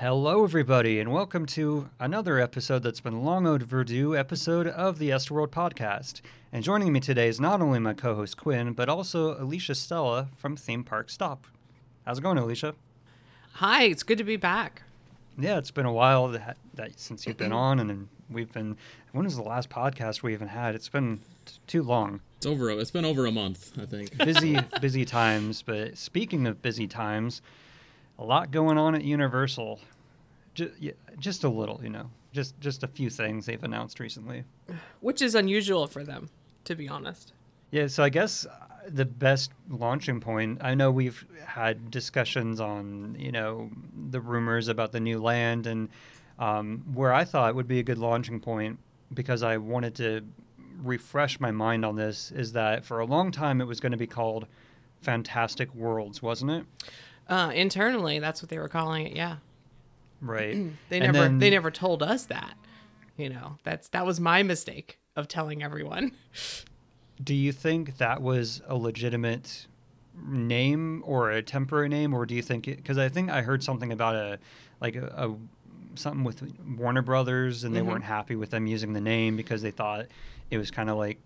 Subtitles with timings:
[0.00, 5.50] Hello, everybody, and welcome to another episode that's been long overdue episode of the World
[5.50, 6.22] podcast.
[6.54, 10.28] And joining me today is not only my co host Quinn, but also Alicia Stella
[10.38, 11.46] from Theme Park Stop.
[12.06, 12.74] How's it going, Alicia?
[13.56, 14.84] Hi, it's good to be back.
[15.36, 18.78] Yeah, it's been a while that, that since you've been on, and we've been.
[19.12, 20.74] When was the last podcast we even had?
[20.74, 22.22] It's been t- too long.
[22.38, 22.70] It's over.
[22.70, 24.16] It's been over a month, I think.
[24.16, 25.60] Busy, busy times.
[25.60, 27.42] But speaking of busy times,
[28.20, 29.80] a lot going on at Universal.
[30.54, 34.44] Just, yeah, just a little, you know, just just a few things they've announced recently,
[35.00, 36.28] which is unusual for them,
[36.64, 37.32] to be honest.
[37.70, 38.50] Yeah, so I guess uh,
[38.88, 40.58] the best launching point.
[40.60, 43.70] I know we've had discussions on, you know,
[44.10, 45.88] the rumors about the new land, and
[46.38, 48.78] um, where I thought would be a good launching point
[49.14, 50.22] because I wanted to
[50.82, 53.98] refresh my mind on this is that for a long time it was going to
[53.98, 54.46] be called
[55.02, 56.64] Fantastic Worlds, wasn't it?
[57.30, 59.16] Uh, internally, that's what they were calling it.
[59.16, 59.36] Yeah.
[60.20, 60.54] Right.
[60.88, 62.54] they and never then, they never told us that.
[63.16, 66.12] You know, that's that was my mistake of telling everyone.
[67.22, 69.66] Do you think that was a legitimate
[70.26, 73.92] name or a temporary name, or do you think because I think I heard something
[73.92, 74.38] about a
[74.80, 75.36] like a, a
[75.98, 77.90] something with Warner Brothers and they mm-hmm.
[77.90, 80.06] weren't happy with them using the name because they thought
[80.50, 81.18] it was kind of like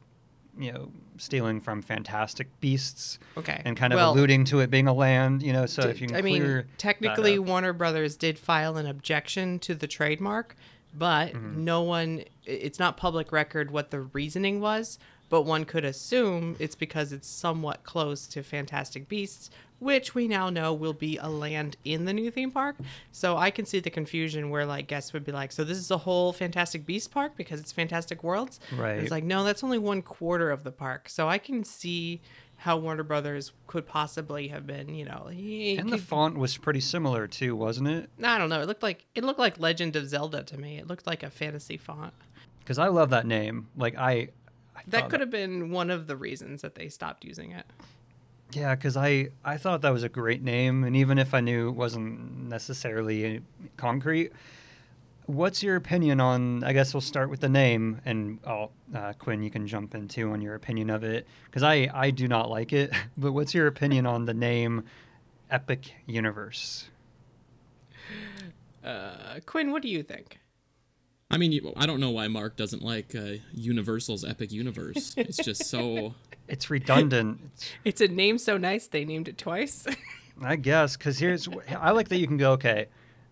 [0.58, 3.18] you know stealing from Fantastic Beasts.
[3.36, 3.60] Okay.
[3.64, 5.66] And kind of well, alluding to it being a land, you know.
[5.66, 9.74] So d- if you can I mean, technically, Warner Brothers did file an objection to
[9.74, 10.56] the trademark,
[10.96, 11.64] but mm-hmm.
[11.64, 12.24] no one.
[12.44, 14.98] It's not public record what the reasoning was.
[15.30, 20.50] But one could assume it's because it's somewhat close to Fantastic Beasts, which we now
[20.50, 22.76] know will be a land in the new theme park.
[23.12, 25.90] So I can see the confusion where like guests would be like, "So this is
[25.90, 28.98] a whole Fantastic Beast park because it's Fantastic Worlds." Right.
[28.98, 31.08] It's like, no, that's only one quarter of the park.
[31.08, 32.20] So I can see
[32.56, 35.26] how Warner Brothers could possibly have been, you know.
[35.28, 38.08] and could, the font was pretty similar too, wasn't it?
[38.22, 38.60] I don't know.
[38.60, 40.78] It looked like it looked like Legend of Zelda to me.
[40.78, 42.14] It looked like a fantasy font.
[42.60, 43.68] Because I love that name.
[43.76, 44.28] Like I.
[44.76, 45.20] I that could that...
[45.20, 47.66] have been one of the reasons that they stopped using it.
[48.54, 51.68] Yeah, because I I thought that was a great name, and even if I knew
[51.68, 53.40] it wasn't necessarily
[53.76, 54.32] concrete,
[55.26, 56.62] what's your opinion on?
[56.62, 58.68] I guess we'll start with the name, and uh,
[59.18, 62.28] Quinn, you can jump in too on your opinion of it, because I I do
[62.28, 62.92] not like it.
[63.16, 64.84] But what's your opinion on the name
[65.50, 66.90] Epic Universe?
[68.84, 70.38] Uh, Quinn, what do you think?
[71.30, 75.14] I mean, I don't know why Mark doesn't like uh, Universal's Epic Universe.
[75.16, 76.14] It's just so.
[76.46, 77.40] It's redundant.
[77.54, 79.86] It's, it's a name so nice they named it twice.
[80.42, 82.88] I guess because here's I like that you can go okay,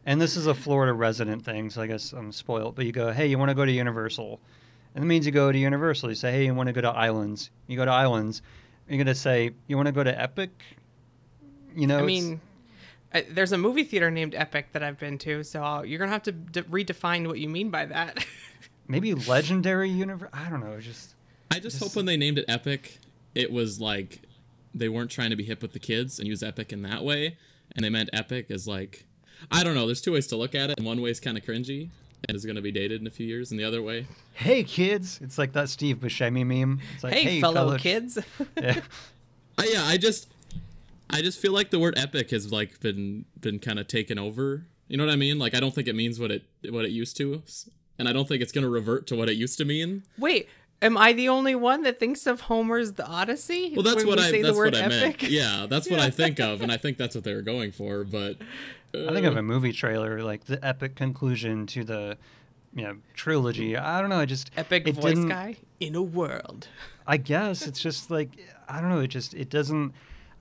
[0.07, 2.75] and this is a Florida resident thing, so I guess I'm spoiled.
[2.75, 4.41] But you go, hey, you want to go to Universal,
[4.95, 6.09] and it means you go to Universal.
[6.09, 7.51] You say, hey, you want to go to Islands.
[7.67, 8.41] You go to Islands.
[8.89, 10.63] You're gonna say, you want to go to Epic.
[11.77, 12.41] You know, I mean,
[13.15, 16.13] I, there's a movie theater named Epic that I've been to, so I'll, you're gonna
[16.13, 18.25] have to d- redefine what you mean by that.
[18.89, 20.31] Maybe legendary universe.
[20.33, 20.81] I don't know.
[20.81, 21.15] Just
[21.51, 22.99] I just, just hope when they named it Epic,
[23.35, 24.23] it was like
[24.75, 27.37] they weren't trying to be hip with the kids and use Epic in that way,
[27.77, 29.07] and they meant Epic as like
[29.51, 29.87] I don't know.
[29.87, 30.79] There's two ways to look at it.
[30.79, 31.91] And one way is kind of cringy
[32.29, 34.63] and is going to be dated in a few years, and the other way, hey
[34.63, 36.81] kids, it's like that Steve Buscemi meme.
[36.95, 38.19] It's like, hey, hey fellow, fellow kids.
[38.57, 38.81] yeah.
[39.59, 40.32] I, yeah, I just
[41.13, 44.67] I just feel like the word epic has like been been kind of taken over.
[44.89, 45.39] You know what I mean?
[45.39, 47.43] Like I don't think it means what it what it used to,
[47.99, 50.05] and I don't think it's gonna revert to what it used to mean.
[50.19, 50.49] Wait,
[50.81, 53.73] am I the only one that thinks of Homer's The Odyssey?
[53.75, 55.23] Well, that's what we I that's what I meant.
[55.23, 58.05] Yeah, that's what I think of, and I think that's what they were going for.
[58.05, 58.39] But
[58.95, 62.19] uh, I think of a movie trailer like the epic conclusion to the
[62.75, 63.77] you know trilogy.
[63.77, 64.19] I don't know.
[64.19, 66.69] I just epic voice guy in a world.
[67.07, 68.31] I guess it's just like
[68.69, 69.01] I don't know.
[69.01, 69.95] It just it doesn't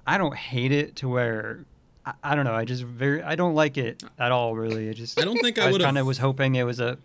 [0.05, 1.65] I don't hate it to where
[2.05, 2.53] I, I, don't know.
[2.53, 4.55] I just very I don't like it at all.
[4.55, 5.81] Really, I just I don't think I, I would.
[5.81, 6.97] Kind of was hoping it was a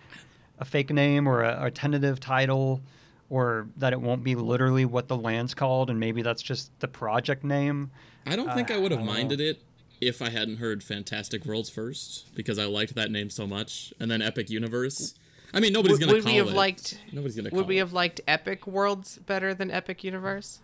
[0.59, 2.81] a fake name or a, a, tentative title,
[3.29, 6.89] or that it won't be literally what the land's called, and maybe that's just the
[6.89, 7.91] project name.
[8.25, 9.45] I don't think uh, I would have minded know.
[9.45, 9.63] it
[10.01, 14.10] if I hadn't heard Fantastic Worlds first, because I liked that name so much, and
[14.10, 15.15] then Epic Universe.
[15.53, 16.54] I mean, nobody's gonna would call we have it.
[16.54, 17.51] Liked, nobody's gonna.
[17.53, 20.60] Would we have liked Epic Worlds better than Epic Universe?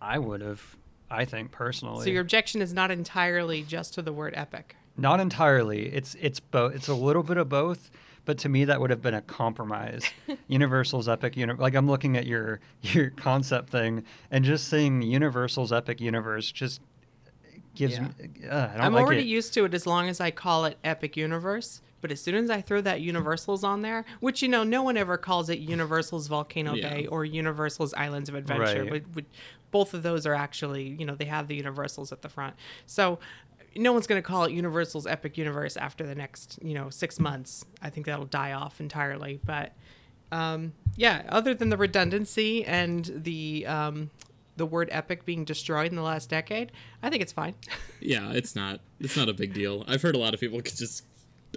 [0.00, 0.76] I would have.
[1.10, 2.04] I think personally.
[2.04, 4.76] So your objection is not entirely just to the word epic.
[4.96, 5.86] Not entirely.
[5.86, 6.74] It's it's both.
[6.74, 7.90] It's a little bit of both.
[8.26, 10.04] But to me, that would have been a compromise.
[10.48, 11.60] Universal's epic universe.
[11.60, 16.80] Like I'm looking at your your concept thing, and just seeing Universal's epic universe just
[17.74, 18.02] gives yeah.
[18.02, 18.48] me.
[18.48, 19.26] Uh, I am like already it.
[19.26, 21.80] used to it as long as I call it epic universe.
[22.00, 24.96] But as soon as I throw that Universal's on there, which you know, no one
[24.96, 26.88] ever calls it Universal's Volcano yeah.
[26.88, 29.24] Bay or Universal's Islands of Adventure, right.
[29.70, 32.54] Both of those are actually, you know, they have the Universals at the front.
[32.86, 33.18] So
[33.76, 37.20] no one's going to call it Universal's Epic Universe after the next, you know, six
[37.20, 37.64] months.
[37.80, 39.40] I think that'll die off entirely.
[39.44, 39.72] But
[40.32, 44.10] um, yeah, other than the redundancy and the um,
[44.56, 46.72] the word epic being destroyed in the last decade,
[47.02, 47.54] I think it's fine.
[48.00, 49.84] yeah, it's not it's not a big deal.
[49.86, 51.04] I've heard a lot of people just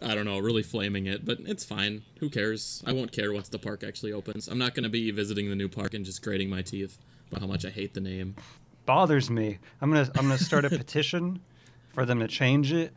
[0.01, 2.04] I don't know, really flaming it, but it's fine.
[2.19, 2.83] Who cares?
[2.86, 4.48] I won't care once the park actually opens.
[4.48, 6.98] I'm not going to be visiting the new park and just grating my teeth
[7.39, 8.35] how much I hate the name.
[8.85, 9.59] Bothers me.
[9.81, 11.41] I'm gonna I'm gonna start a petition
[11.94, 12.94] for them to change it.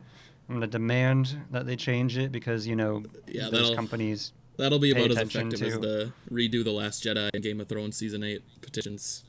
[0.49, 4.33] I'm gonna demand that they change it because you know yeah, those companies.
[4.57, 7.67] That'll be about as effective to, as the redo the Last Jedi and Game of
[7.67, 9.23] Thrones season eight petitions.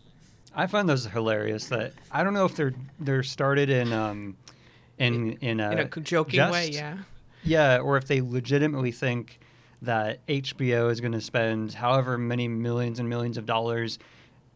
[0.55, 1.67] I find those hilarious.
[1.67, 4.37] That I don't know if they're they're started in um
[4.99, 6.99] in in a, in a joking jest, way, yeah
[7.43, 9.41] yeah, or if they legitimately think
[9.83, 13.99] that HBO is going to spend however many millions and millions of dollars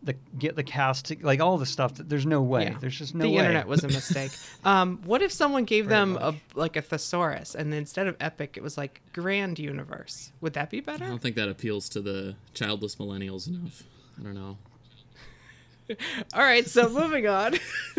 [0.02, 2.78] the get the cast to, like all the stuff that there's no way yeah.
[2.80, 3.30] there's just no way.
[3.30, 3.38] the way.
[3.40, 4.32] internet was a mistake
[4.64, 6.34] um, what if someone gave Very them much.
[6.34, 10.70] a like a thesaurus and instead of epic it was like grand universe would that
[10.70, 13.84] be better i don't think that appeals to the childless millennials enough
[14.18, 14.58] i don't know
[16.34, 17.54] all right so moving on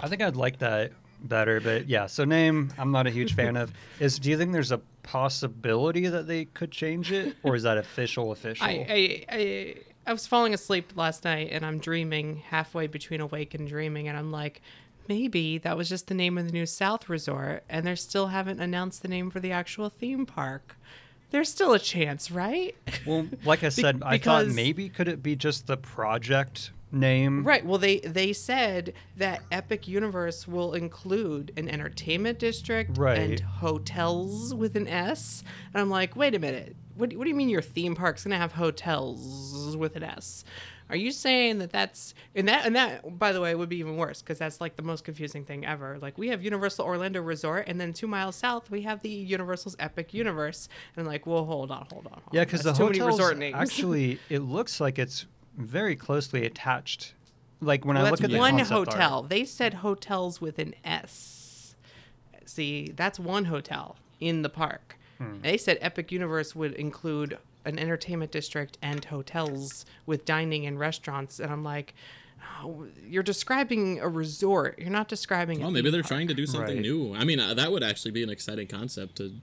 [0.00, 0.92] i think i'd like that
[1.24, 1.60] better.
[1.60, 3.72] But yeah, so name I'm not a huge fan of.
[4.00, 7.78] Is do you think there's a possibility that they could change it, or is that
[7.78, 8.32] official?
[8.32, 8.66] Official?
[8.66, 9.74] I I, I,
[10.06, 14.16] I was falling asleep last night, and I'm dreaming halfway between awake and dreaming, and
[14.16, 14.60] I'm like.
[15.08, 18.60] Maybe that was just the name of the new South Resort, and they still haven't
[18.60, 20.76] announced the name for the actual theme park
[21.32, 22.76] there's still a chance, right?
[23.04, 27.42] Well, like I said, Be- I thought maybe could it be just the project name.
[27.42, 27.64] Right.
[27.64, 33.18] Well, they they said that Epic Universe will include an entertainment district right.
[33.18, 35.42] and hotels with an S.
[35.72, 36.76] And I'm like, wait a minute.
[36.94, 40.44] What, what do you mean your theme park's gonna have hotels with an S?
[40.90, 43.96] Are you saying that that's and that and that by the way would be even
[43.96, 45.98] worse because that's like the most confusing thing ever.
[45.98, 49.74] Like we have Universal Orlando Resort and then two miles south we have the Universal's
[49.78, 52.12] Epic Universe and like, well, hold on, hold on.
[52.12, 53.20] Hold yeah, because the hotels
[53.54, 57.14] actually it looks like it's very closely attached.
[57.60, 59.28] Like when well, I look at the one hotel, art.
[59.28, 61.74] they said hotels with an S.
[62.44, 64.98] See, that's one hotel in the park.
[65.22, 65.40] Hmm.
[65.42, 71.40] They said Epic Universe would include an entertainment district and hotels with dining and restaurants,
[71.40, 71.94] and I'm like.
[72.60, 74.76] Oh, you're describing a resort.
[74.76, 75.60] You're not describing.
[75.60, 76.08] Well, maybe they're park.
[76.08, 76.82] trying to do something right.
[76.82, 77.14] new.
[77.14, 79.34] I mean, uh, that would actually be an exciting concept to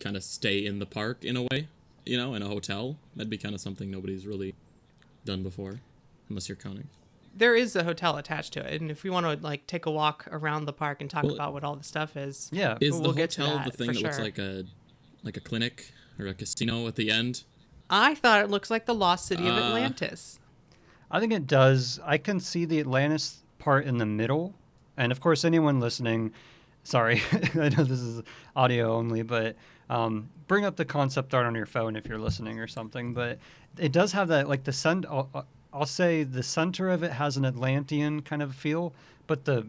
[0.00, 1.68] kind of stay in the park in a way,
[2.04, 2.98] you know, in a hotel.
[3.16, 4.54] That'd be kind of something nobody's really
[5.24, 5.80] done before,
[6.28, 6.88] unless you're counting.
[7.34, 9.90] There is a hotel attached to it, and if we want to like take a
[9.90, 12.92] walk around the park and talk well, about what all the stuff is, yeah, is
[12.92, 14.08] we'll the hotel the thing that sure.
[14.08, 14.64] looks like a
[15.22, 17.44] like a clinic or a casino at the end?
[17.90, 20.38] I thought it looks like the lost city uh, of Atlantis.
[21.10, 22.00] I think it does.
[22.04, 24.54] I can see the Atlantis part in the middle,
[24.96, 26.32] and of course, anyone listening,
[26.84, 27.22] sorry,
[27.54, 28.22] I know this is
[28.56, 29.56] audio only, but
[29.90, 33.12] um, bring up the concept art on your phone if you're listening or something.
[33.12, 33.38] But
[33.78, 35.04] it does have that like the sun.
[35.08, 38.94] I'll, I'll say the center of it has an Atlantean kind of feel,
[39.26, 39.66] but the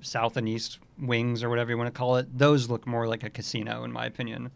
[0.00, 3.22] south and east wings or whatever you want to call it, those look more like
[3.22, 4.50] a casino in my opinion.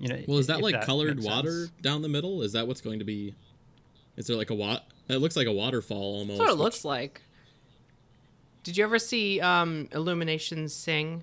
[0.00, 1.72] You know, well, is that like that colored water sense.
[1.82, 2.40] down the middle?
[2.40, 3.34] Is that what's going to be?
[4.16, 4.86] Is there like a wat?
[5.08, 6.38] It looks like a waterfall almost.
[6.38, 7.20] That's what it looks like.
[8.62, 11.22] Did you ever see um, Illuminations sing,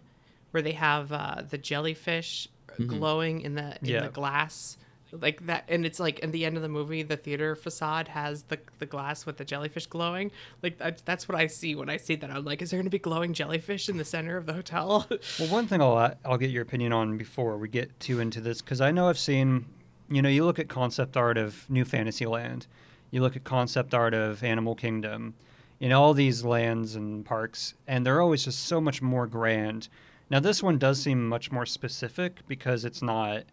[0.51, 2.85] where they have uh, the jellyfish mm-hmm.
[2.85, 4.01] glowing in the in yeah.
[4.01, 4.77] the glass?
[5.21, 8.43] Like that and it's like in the end of the movie the theater facade has
[8.43, 10.31] the the glass with the jellyfish glowing.
[10.61, 12.29] Like that's, that's what i see when i see that.
[12.29, 15.07] I'm like is there going to be glowing jellyfish in the center of the hotel?
[15.39, 18.61] Well one thing i'll i'll get your opinion on before we get too into this
[18.61, 19.65] because i know i've seen
[20.09, 22.67] you know you look at concept art of new fantasyland.
[23.11, 25.33] You look at concept art of animal kingdom
[25.79, 29.89] in all these lands and parks and they're always just so much more grand.
[30.29, 33.43] Now this one does seem much more specific because it's not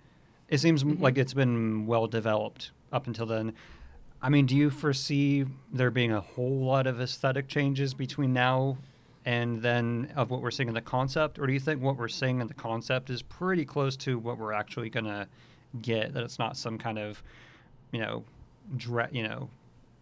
[0.54, 1.02] it seems mm-hmm.
[1.02, 3.54] like it's been well developed up until then.
[4.22, 8.78] I mean, do you foresee there being a whole lot of aesthetic changes between now
[9.24, 12.08] and then of what we're seeing in the concept, or do you think what we're
[12.08, 15.26] seeing in the concept is pretty close to what we're actually gonna
[15.82, 16.14] get?
[16.14, 17.20] That it's not some kind of,
[17.90, 18.22] you know,
[18.76, 19.48] dre- you know,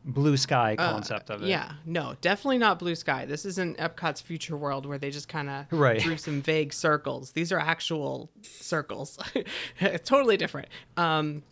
[0.04, 1.48] blue sky uh, concept uh, of it.
[1.48, 3.24] Yeah, no, definitely not blue sky.
[3.24, 6.00] This isn't Epcot's future world where they just kind of right.
[6.00, 7.32] drew some vague circles.
[7.32, 9.18] These are actual circles.
[9.80, 10.68] it's totally different.
[10.96, 11.42] Um,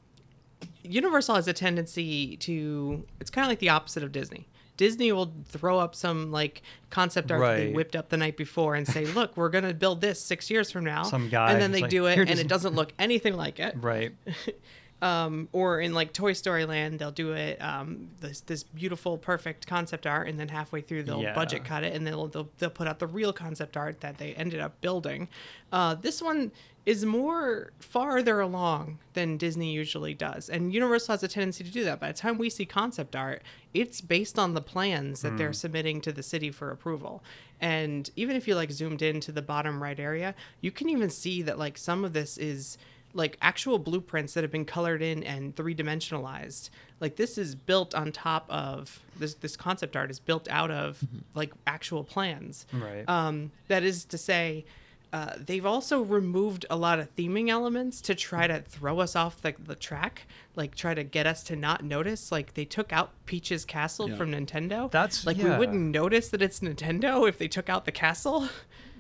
[0.83, 3.07] Universal has a tendency to.
[3.21, 4.47] It's kind of like the opposite of Disney.
[4.76, 7.54] Disney will throw up some like concept art right.
[7.54, 10.21] that they whipped up the night before and say, "Look, we're going to build this
[10.21, 12.75] six years from now." Some guy, and then they like, do it, and it doesn't
[12.75, 13.75] look anything like it.
[13.78, 14.12] Right.
[15.02, 19.66] Um, or in like Toy Story Land, they'll do it um, this this beautiful, perfect
[19.66, 21.35] concept art, and then halfway through they'll Yeah.
[21.35, 24.35] budget cut it, and they'll, they'll they'll put out the real concept art that they
[24.35, 25.28] ended up building.
[25.73, 26.52] Uh, this one
[26.85, 31.83] is more farther along than Disney usually does, and Universal has a tendency to do
[31.85, 31.99] that.
[31.99, 33.42] By the time we see concept art,
[33.73, 37.23] it's based on the plans that they're submitting to the city for approval.
[37.59, 41.40] And even if you like zoomed into the bottom right area, you can even see
[41.42, 42.76] that like some of this is
[43.12, 46.71] like actual blueprints that have been colored in and three dimensionalized.
[47.00, 51.02] Like this is built on top of this this concept art is built out of
[51.35, 52.67] like actual plans.
[52.73, 53.09] Right.
[53.09, 54.64] Um, that is to say,
[55.12, 59.43] uh, they've also removed a lot of theming elements to try to throw us off
[59.43, 62.31] the, the track, like try to get us to not notice.
[62.31, 64.17] Like they took out Peach's castle Yeah.
[64.17, 64.88] from Nintendo.
[64.88, 68.49] That's- like we wouldn't notice that it's Nintendo if they took out the castle.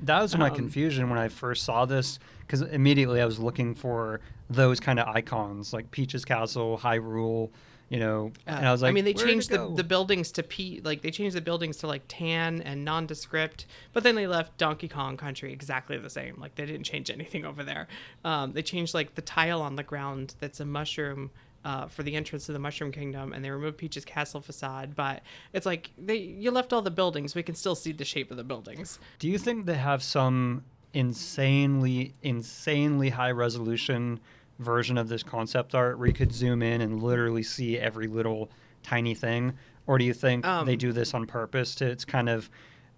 [0.02, 2.18] That was my Um, confusion when I first saw this
[2.50, 7.50] because immediately I was looking for those kind of icons like Peach's Castle, Hyrule,
[7.88, 10.42] you know, and I was like, Uh, I mean, they changed the, the buildings to
[10.42, 14.58] P, like they changed the buildings to like tan and nondescript, but then they left
[14.58, 16.40] Donkey Kong Country exactly the same.
[16.40, 17.86] Like they didn't change anything over there.
[18.24, 21.30] Um, they changed like the tile on the ground that's a mushroom.
[21.62, 25.22] Uh, for the entrance to the Mushroom Kingdom, and they removed Peach's castle facade, but
[25.52, 27.34] it's like they you left all the buildings.
[27.34, 28.98] We can still see the shape of the buildings.
[29.18, 34.20] Do you think they have some insanely, insanely high resolution
[34.58, 38.50] version of this concept art where you could zoom in and literally see every little
[38.82, 39.52] tiny thing?
[39.86, 42.50] Or do you think Um, they do this on purpose to it's kind of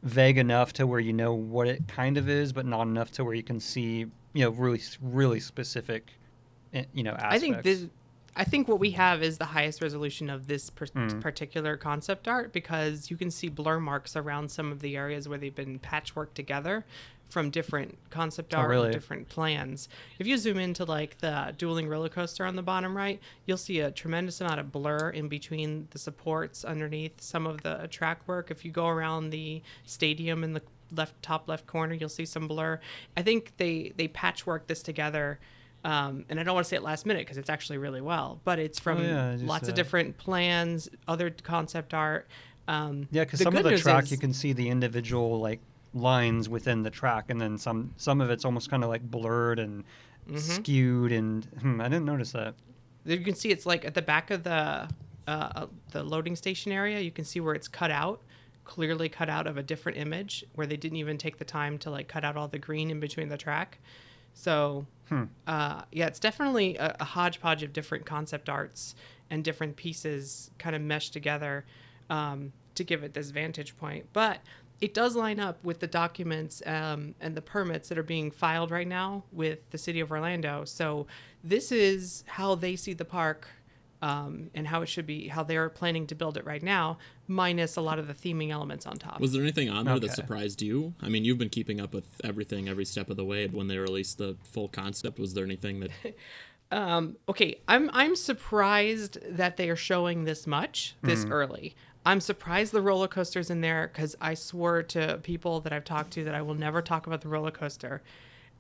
[0.03, 3.25] vague enough to where you know what it kind of is, but not enough to
[3.25, 6.13] where you can see, you know, really, really specific,
[6.75, 7.35] eh, you know, aspects?
[7.35, 7.87] I think this.
[8.35, 11.21] I think what we have is the highest resolution of this per- Mm.
[11.21, 15.37] particular concept art because you can see blur marks around some of the areas where
[15.37, 16.87] they've been patchworked together
[17.33, 18.85] from different concept Oh, art really?
[18.89, 19.89] and different plans.
[20.19, 23.81] If you zoom into like the dueling roller coaster on the bottom right, you'll see
[23.81, 28.51] a tremendous amount of blur in between the supports underneath some of the track work.
[28.51, 30.63] If you go around the stadium in the
[30.95, 32.79] left top left corner, you'll see some blur.
[33.17, 35.41] I think they they patchwork this together.
[35.85, 38.41] Um, and I don't want to say it last minute because it's actually really well,
[38.45, 42.29] but it's from Oh, yeah, lots uh, of different plans, other concept art.
[42.69, 45.59] Um, Yeah, because some of the track is- you can see the individual like
[45.95, 49.59] lines within the track, and then some some of it's almost kind of like blurred
[49.59, 49.85] and
[50.29, 50.39] Mm-hmm.
[50.39, 51.11] skewed.
[51.11, 52.55] And hmm, I didn't notice that.
[53.05, 54.89] you can see it's like at the back of the
[55.27, 57.01] uh, the loading station area.
[57.01, 58.23] You can see where it's cut out,
[58.63, 61.91] clearly cut out of a different image, where they didn't even take the time to
[61.91, 63.79] like cut out all the green in between the track.
[64.35, 64.87] So,
[65.47, 68.95] uh, yeah, it's definitely a, a hodgepodge of different concept arts
[69.29, 71.65] and different pieces kind of meshed together
[72.11, 74.07] um, to give it this vantage point.
[74.13, 74.39] But
[74.83, 78.71] it does line up with the documents um, and the permits that are being filed
[78.71, 80.65] right now with the city of Orlando.
[80.65, 81.07] So
[81.45, 83.47] this is how they see the park
[84.03, 86.99] um, and how it should be, how they're planning to build it right now,
[87.29, 89.21] minus a lot of the theming elements on top.
[89.21, 90.95] Was there anything on there that surprised you?
[91.01, 93.47] I mean, you've been keeping up with everything every step of the way.
[93.47, 95.91] When they released the full concept, was there anything that
[97.29, 101.33] okay, I'm I'm surprised that they are showing this much this Hmm.
[101.33, 101.77] early.
[102.05, 106.13] I'm surprised the roller coaster's in there because I swore to people that I've talked
[106.15, 108.03] to that I will never talk about the roller coaster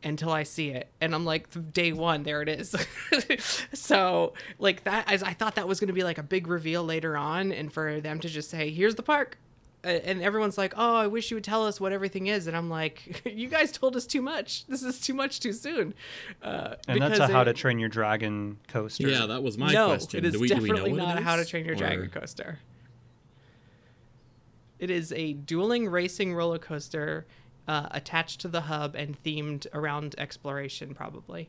[0.04, 0.88] until I see it.
[1.00, 2.74] And I'm like, day one, there it is.
[3.72, 6.84] so like that, as I thought that was going to be like a big reveal
[6.84, 9.38] later on, and for them to just say, "Here's the park."
[9.84, 12.70] And everyone's like, "Oh, I wish you would tell us what everything is," and I'm
[12.70, 14.64] like, "You guys told us too much.
[14.66, 15.94] This is too much too soon."
[16.42, 19.08] Uh, And that's because a How they- to Train Your Dragon coaster.
[19.08, 20.18] Yeah, that was my no, question.
[20.18, 21.44] it is do we, do we know definitely not it a How to?
[21.44, 22.58] Train Your Or- Dragon coaster.
[24.82, 27.24] It is a dueling racing roller coaster
[27.68, 30.92] uh, attached to the hub and themed around exploration.
[30.92, 31.48] Probably,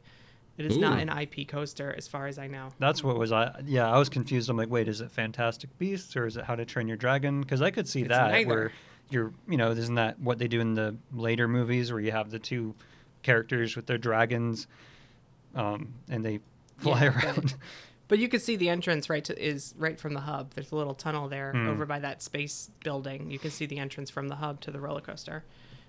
[0.56, 2.70] it is not an IP coaster as far as I know.
[2.78, 3.60] That's what was I.
[3.66, 4.52] Yeah, I was confused.
[4.52, 7.42] I'm like, wait, is it Fantastic Beasts or is it How to Train Your Dragon?
[7.42, 8.48] Because I could see It's that neither.
[8.48, 8.72] where
[9.10, 12.30] you're, you know, isn't that what they do in the later movies where you have
[12.30, 12.76] the two
[13.24, 14.68] characters with their dragons,
[15.56, 16.40] um, and they
[16.78, 17.56] fly Yeah, around.
[18.14, 20.52] But you can see the entrance right to is right from the hub.
[20.54, 21.68] There's a little tunnel there Hmm.
[21.68, 23.32] over by that space building.
[23.32, 25.44] You can see the entrance from the hub to the roller coaster.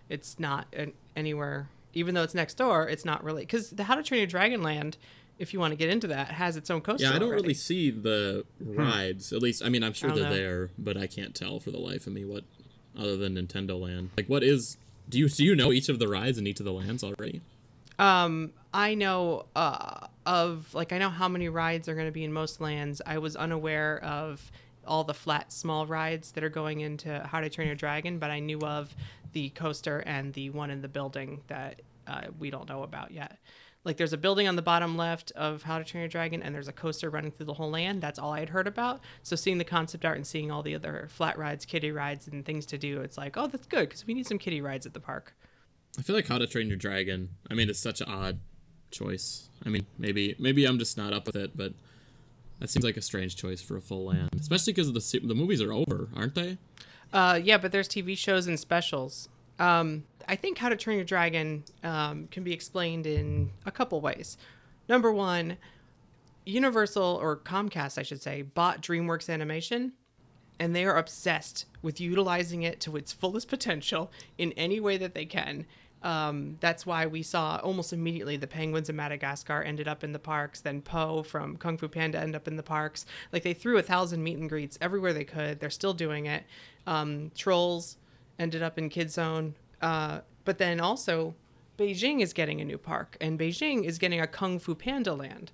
[0.08, 2.88] It's not an, anywhere, even though it's next door.
[2.88, 4.96] It's not really because the How to Train Your Dragon Land,
[5.38, 7.04] if you want to get into that, has its own coaster.
[7.06, 7.42] Yeah, I don't already.
[7.42, 9.30] really see the rides.
[9.34, 10.34] At least, I mean, I'm sure they're know.
[10.34, 12.44] there, but I can't tell for the life of me what,
[12.98, 14.12] other than Nintendo Land.
[14.16, 14.78] Like, what is?
[15.10, 17.42] Do you do you know each of the rides in each of the lands already?
[17.98, 22.24] Um, I know uh, of like I know how many rides are going to be
[22.24, 23.00] in most lands.
[23.06, 24.50] I was unaware of
[24.86, 28.30] all the flat small rides that are going into How to Train Your Dragon, but
[28.30, 28.94] I knew of
[29.32, 33.38] the coaster and the one in the building that uh, we don't know about yet.
[33.84, 36.54] Like there's a building on the bottom left of How to Train Your Dragon, and
[36.54, 38.02] there's a coaster running through the whole land.
[38.02, 39.00] That's all I had heard about.
[39.22, 42.44] So seeing the concept art and seeing all the other flat rides, kiddie rides, and
[42.44, 44.94] things to do, it's like, oh, that's good because we need some kiddie rides at
[44.94, 45.34] the park.
[45.98, 47.30] I feel like How to Train Your Dragon.
[47.50, 48.40] I mean, it's such an odd
[48.90, 49.48] choice.
[49.64, 51.72] I mean, maybe maybe I'm just not up with it, but
[52.60, 55.60] that seems like a strange choice for a full land, especially because the the movies
[55.60, 56.58] are over, aren't they?
[57.12, 59.28] Uh, yeah, but there's TV shows and specials.
[59.58, 64.00] Um, I think How to Train Your Dragon um, can be explained in a couple
[64.00, 64.36] ways.
[64.88, 65.56] Number one,
[66.44, 69.92] Universal or Comcast, I should say, bought DreamWorks Animation,
[70.58, 75.14] and they are obsessed with utilizing it to its fullest potential in any way that
[75.14, 75.66] they can.
[76.04, 80.18] Um, that's why we saw almost immediately the penguins of Madagascar ended up in the
[80.18, 80.60] parks.
[80.60, 83.06] Then Po from Kung Fu Panda ended up in the parks.
[83.32, 85.60] Like they threw a thousand meet and greets everywhere they could.
[85.60, 86.44] They're still doing it.
[86.86, 87.96] Um, Trolls
[88.38, 89.54] ended up in Kid Zone.
[89.80, 91.34] Uh, but then also,
[91.78, 95.50] Beijing is getting a new park, and Beijing is getting a Kung Fu Panda land.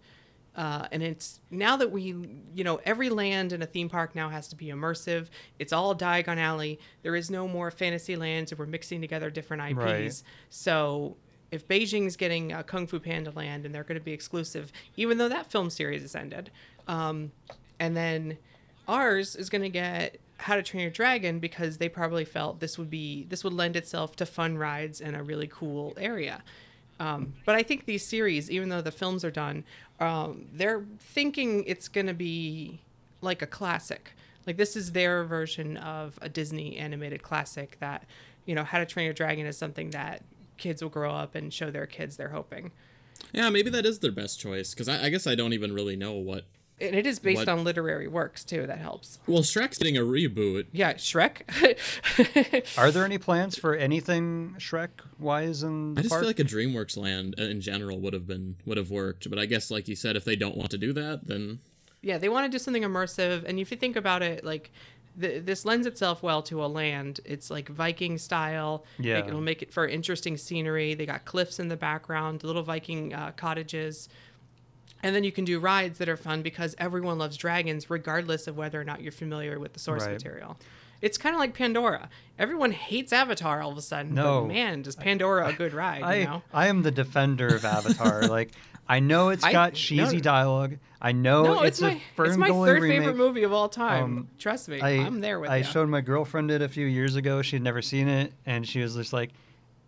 [0.57, 2.15] Uh, and it's now that we,
[2.55, 5.29] you know, every land in a theme park now has to be immersive.
[5.59, 6.81] It's all Diagon Alley.
[7.03, 9.77] There is no more fantasy lands, and we're mixing together different IPs.
[9.77, 10.23] Right.
[10.51, 11.17] So
[11.51, 15.19] if Beijing's getting a Kung Fu Panda land and they're going to be exclusive, even
[15.19, 16.51] though that film series has ended,
[16.89, 17.33] um,
[17.79, 18.39] and then
[18.89, 22.79] ours is going to get How to Train Your Dragon because they probably felt this
[22.79, 26.43] would be this would lend itself to fun rides in a really cool area.
[27.01, 29.65] Um, but I think these series, even though the films are done,
[29.99, 32.83] um, they're thinking it's going to be
[33.23, 34.13] like a classic.
[34.47, 38.05] Like this is their version of a Disney animated classic that,
[38.45, 40.23] you know, How to Train Your Dragon is something that
[40.59, 42.17] kids will grow up and show their kids.
[42.17, 42.71] They're hoping.
[43.33, 45.97] Yeah, maybe that is their best choice because I, I guess I don't even really
[45.97, 46.45] know what
[46.81, 48.67] And it is based What- on literary works too.
[48.67, 49.19] That helps.
[49.27, 50.67] Well, Shrek's getting a reboot.
[50.73, 51.43] Yeah, Shrek.
[52.79, 56.23] Are there any plans for anything Shrek wise in the I just park?
[56.23, 59.39] feel like a DreamWorks land uh, in general would have been would have worked, but
[59.39, 61.61] I guess like you said, if they don't want to do that, then
[62.03, 63.45] yeah, they want to do something immersive.
[63.45, 64.71] And if you think about it, like
[65.21, 67.21] th- this lends itself well to a land.
[67.27, 68.85] It's like Viking style.
[68.99, 69.17] Yeah.
[69.17, 70.95] Like, it'll make it for interesting scenery.
[70.95, 74.09] They got cliffs in the background, little Viking uh, cottages.
[75.03, 78.57] And then you can do rides that are fun because everyone loves dragons, regardless of
[78.57, 80.13] whether or not you're familiar with the source Right.
[80.13, 80.59] material.
[81.01, 82.11] It's kind of like Pandora.
[82.39, 84.13] Everyone hates Avatar all of a sudden.
[84.15, 84.43] No.
[84.43, 86.43] But man, does Pandora a good ride, I you know?
[86.53, 88.23] I am the defender of Avatar.
[88.29, 88.51] like
[88.87, 90.23] I know it's got no, cheesy no.
[90.23, 90.77] dialogue.
[91.01, 92.99] I know No, it's, it's, my a it's my third remake.
[92.99, 94.05] favorite movie of all time.
[94.05, 95.65] Um, Trust me, I, I'm there with I you.
[95.65, 97.41] showed my girlfriend it a few years ago.
[97.41, 99.31] She'd never seen it, and she was just like,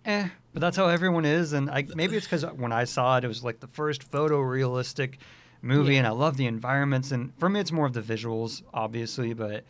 [0.06, 3.24] "Eh." But that's how everyone is, and I maybe it's because when I saw it,
[3.24, 5.14] it was like the first photorealistic
[5.62, 5.98] movie, Yeah.
[6.00, 7.10] and I love the environments.
[7.10, 9.64] And for me, it's more of the visuals, obviously, but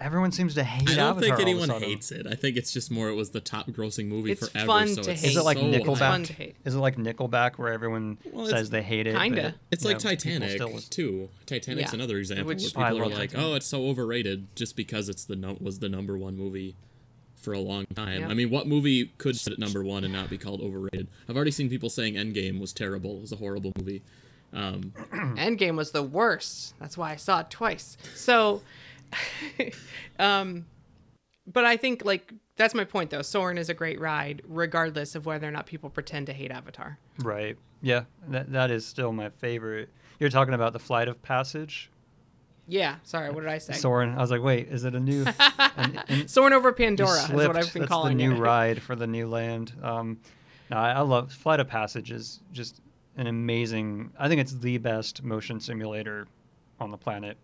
[0.00, 0.94] everyone seems to hate it.
[0.94, 2.26] I don't Avatar think all of a anyone hates it.
[2.26, 4.66] I think it's just more it was the top grossing movie It's forever.
[4.66, 5.30] fun so to it's hate.
[5.30, 5.98] Is it like so It's Nickelback?
[5.98, 6.56] fun to hate.
[6.64, 9.16] Is it like Nickelback, where everyone Well, says they hate it?
[9.16, 9.42] kinda.
[9.42, 11.28] but, It's like know, Titanic still- too.
[11.46, 11.96] Titanic's Yeah.
[11.96, 13.46] another example Which- where people are like, Titanic.
[13.46, 16.74] "Oh, it's so overrated," just because it's the num- was the number one movie
[17.36, 18.22] for a long time.
[18.22, 18.28] Yeah.
[18.28, 21.08] I mean, what movie could sit at number one and not be called overrated?
[21.28, 23.18] I've already seen people saying Endgame was terrible.
[23.18, 24.02] It was a horrible movie.
[24.52, 24.92] Um,
[25.36, 26.74] Endgame was the worst.
[26.80, 27.96] That's why I saw it twice.
[28.14, 28.62] So,
[30.18, 30.66] um,
[31.46, 33.22] but I think like that's my point though.
[33.22, 36.98] Soarin' is a great ride, regardless of whether or not people pretend to hate Avatar.
[37.18, 37.56] Right.
[37.82, 39.90] Yeah, that, that is still my favorite.
[40.18, 41.90] You're talking about the Flight of Passage,
[42.68, 42.96] Yeah.
[43.04, 43.74] Sorry, what did I say?
[43.74, 44.14] Soarin'.
[44.16, 45.24] I was like, wait, is it a new?
[45.76, 48.38] an, an, Soarin' over Pandora is what I've been That's calling the new it.
[48.38, 49.72] ride for the new land.
[49.82, 50.20] Um,
[50.70, 52.80] no, I, I love Flight of Passage is just
[53.16, 54.12] an amazing.
[54.18, 56.26] I think it's the best motion simulator
[56.80, 57.38] on the planet.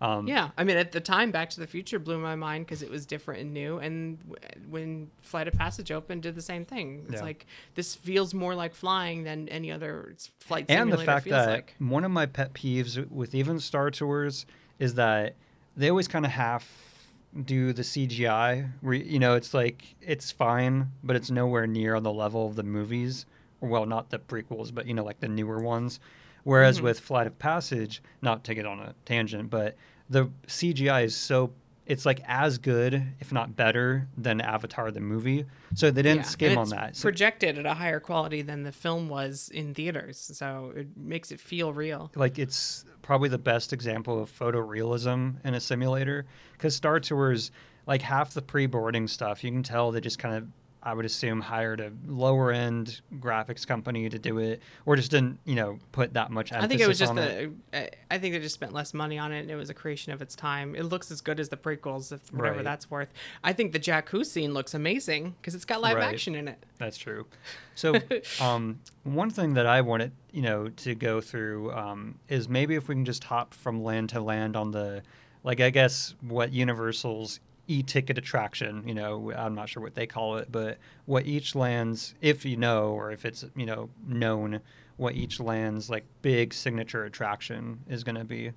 [0.00, 2.82] Um, Yeah, I mean, at the time, Back to the Future blew my mind because
[2.82, 3.78] it was different and new.
[3.78, 4.36] And w-
[4.70, 7.02] when Flight of Passage opened, did the same thing.
[7.08, 7.22] It's Yeah.
[7.22, 11.48] like this feels more like flying than any other flight and the fact feels that
[11.50, 11.74] like.
[11.80, 14.46] one of my pet peeves with even Star Tours
[14.78, 15.34] is that
[15.76, 17.12] they always kind of half
[17.44, 18.70] do the CGI.
[18.80, 22.56] Where you know it's like it's fine, but it's nowhere near on the level of
[22.56, 23.26] the movies.
[23.60, 26.00] Well, not the prequels, but you know like the newer ones.
[26.44, 26.84] Whereas Mhm.
[26.84, 29.76] with Flight of Passage, not to get on a tangent, but
[30.08, 31.52] the CGI is so
[31.88, 35.46] it's like as good, if not better, than Avatar the movie.
[35.74, 36.94] So they didn't Yeah, skim on that.
[36.94, 41.32] So projected at a higher quality than the film was in theaters, so it makes
[41.32, 42.10] it feel real.
[42.14, 47.50] like it's probably the best example of photorealism in a simulator because star tours
[47.86, 50.46] like half the pre-boarding stuff you can tell they just kind of
[50.82, 55.38] I would assume hired a lower end graphics company to do it, or just didn't
[55.44, 57.96] you know put that much emphasis I think it was just on it.
[58.10, 60.22] I think they just spent less money on it, and it was a creation of
[60.22, 60.74] its time.
[60.74, 62.64] It looks as good as the prequels, if whatever Right.
[62.64, 63.08] that's worth.
[63.42, 66.14] I think the Jakku scene looks amazing because it's got live Right.
[66.14, 66.64] action in it.
[66.78, 67.26] That's true.
[67.74, 68.00] So,
[68.40, 72.88] um, one thing that I wanted, you know, to go through um, is maybe if
[72.88, 75.02] we can just hop from land to land on the,
[75.42, 80.38] like, I guess what Universal's e-ticket attraction, you know, I'm not sure what they call
[80.38, 84.60] it, but what each land's, if you know, or if it's, you know, known,
[84.96, 88.52] what each land's like big signature attraction is going to be.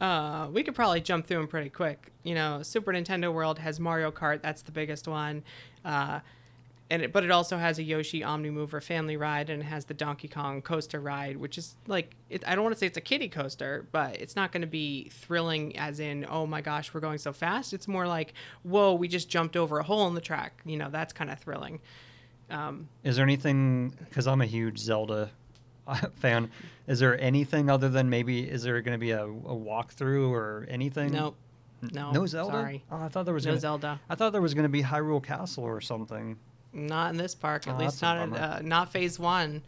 [0.00, 2.12] Uh, we could probably jump through them pretty quick.
[2.22, 4.42] You know, Super Nintendo World has Mario Kart.
[4.42, 5.42] That's the biggest one.
[5.84, 6.20] Uh,
[6.90, 9.86] and it, but it also has a Yoshi Omni Mover family ride, and it has
[9.86, 12.98] the Donkey Kong coaster ride, which is like it, I don't want to say it's
[12.98, 16.92] a kiddie coaster, but it's not going to be thrilling as in oh my gosh
[16.92, 17.72] we're going so fast.
[17.72, 20.60] It's more like whoa we just jumped over a hole in the track.
[20.64, 21.80] You know that's kind of thrilling.
[22.50, 25.30] Um, Is there anything, because I'm a huge Zelda
[26.16, 26.50] fan,
[26.86, 30.66] is there anything other than maybe, is there going to be a, a walkthrough or
[30.68, 31.12] anything?
[31.12, 31.36] nope,
[31.92, 32.52] no, No Zelda?
[32.52, 34.00] Sorry, Oh, I thought there was no gonna, Zelda.
[34.10, 36.36] I thought there was going to be Hyrule Castle or something.
[36.74, 39.62] Not in this park, at Oh, least not in, uh, not phase one.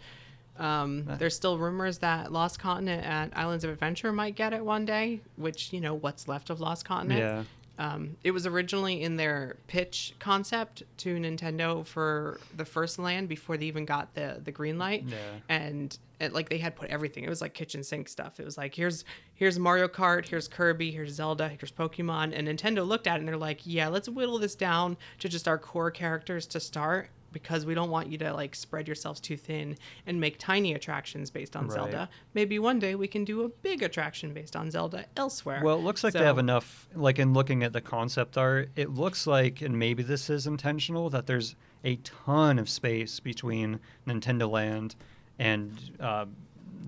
[0.58, 4.84] Um, there's still rumors that Lost Continent and Islands of Adventure might get it one
[4.86, 7.20] day, which you know what's left of Lost Continent.
[7.20, 7.42] Yeah.
[7.78, 13.58] Um, it was originally in their pitch concept to Nintendo for the first land before
[13.58, 15.04] they even got the the green light.
[15.06, 15.16] Yeah.
[15.50, 17.24] And it, like they had put everything.
[17.24, 18.40] It was like kitchen sink stuff.
[18.40, 22.32] It was like here's here's Mario Kart, here's Kirby, here's Zelda, here's Pokemon.
[22.34, 25.46] And Nintendo looked at it and they're like, yeah, let's whittle this down to just
[25.46, 29.36] our core characters to start because we don't want you to like spread yourselves too
[29.36, 29.76] thin
[30.06, 31.74] and make tiny attractions based on Right.
[31.74, 32.08] Zelda.
[32.32, 35.60] Maybe one day we can do a big attraction based on Zelda elsewhere.
[35.62, 38.88] Well, it looks like they have enough, like in looking at the concept art, it
[38.94, 44.50] looks like, and maybe this is intentional, that there's a ton of space between Nintendo
[44.50, 44.96] Land
[45.38, 46.26] and uh,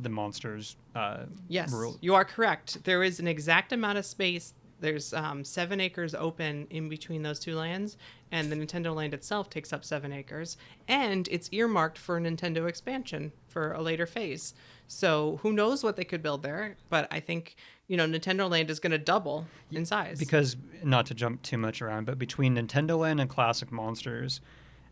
[0.02, 0.76] the monsters.
[0.94, 2.84] Uh, Yes, rule- you are correct.
[2.84, 4.54] There is an exact amount of space.
[4.80, 7.96] There's um, seven acres open in between those two lands,
[8.30, 10.56] and the Nintendo land itself takes up seven acres,
[10.87, 14.54] and it's earmarked for a Nintendo expansion for a later phase.
[14.87, 16.76] So who knows what they could build there?
[16.90, 17.56] But I think
[17.88, 20.18] you know Nintendo Land is going to double in size.
[20.20, 24.40] because not to jump too much around, but between Nintendo Land and Classic Monsters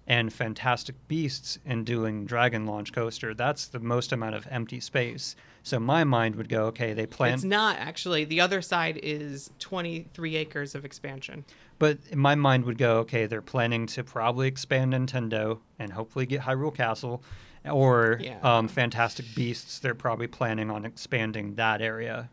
[0.06, 5.34] and Fantastic Beasts and doing Dragon Launch Coaster, that's the most amount of empty space.
[5.62, 8.24] So my mind would go, okay, they plan, it's not actually.
[8.24, 11.44] The other side is 23 acres of expansion.
[11.78, 16.40] but my mind would go, okay, they're planning to probably expand Nintendo and hopefully get
[16.42, 17.22] Hyrule Castle,
[17.68, 18.38] or Yeah.
[18.42, 19.80] um, Fantastic Beasts.
[19.80, 22.30] They're probably planning on expanding that area.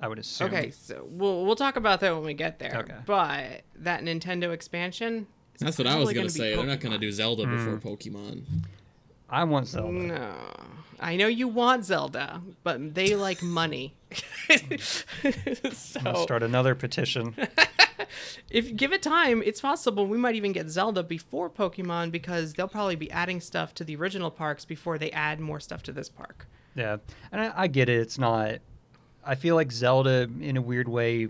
[0.00, 0.48] I would assume.
[0.48, 2.78] Okay, so we'll we'll talk about that when we get there.
[2.78, 2.96] Okay.
[3.06, 5.28] But that Nintendo expansion.
[5.54, 6.56] Is That's what I was probably gonna be say.
[6.56, 7.88] They're not gonna do Zelda before Hmm.
[7.88, 8.42] Pokemon.
[9.28, 9.92] I want Zelda.
[9.92, 10.34] No,
[11.00, 13.94] I know you want Zelda, but they like money.
[14.50, 17.34] I'm gonna so start another petition.
[18.50, 22.52] if you give it time, it's possible we might even get Zelda before Pokemon because
[22.54, 25.92] they'll probably be adding stuff to the original parks before they add more stuff to
[25.92, 26.46] this park.
[26.74, 26.98] Yeah,
[27.30, 28.00] and I, I get it.
[28.00, 28.56] It's not.
[29.24, 31.28] I feel like Zelda, in a weird way,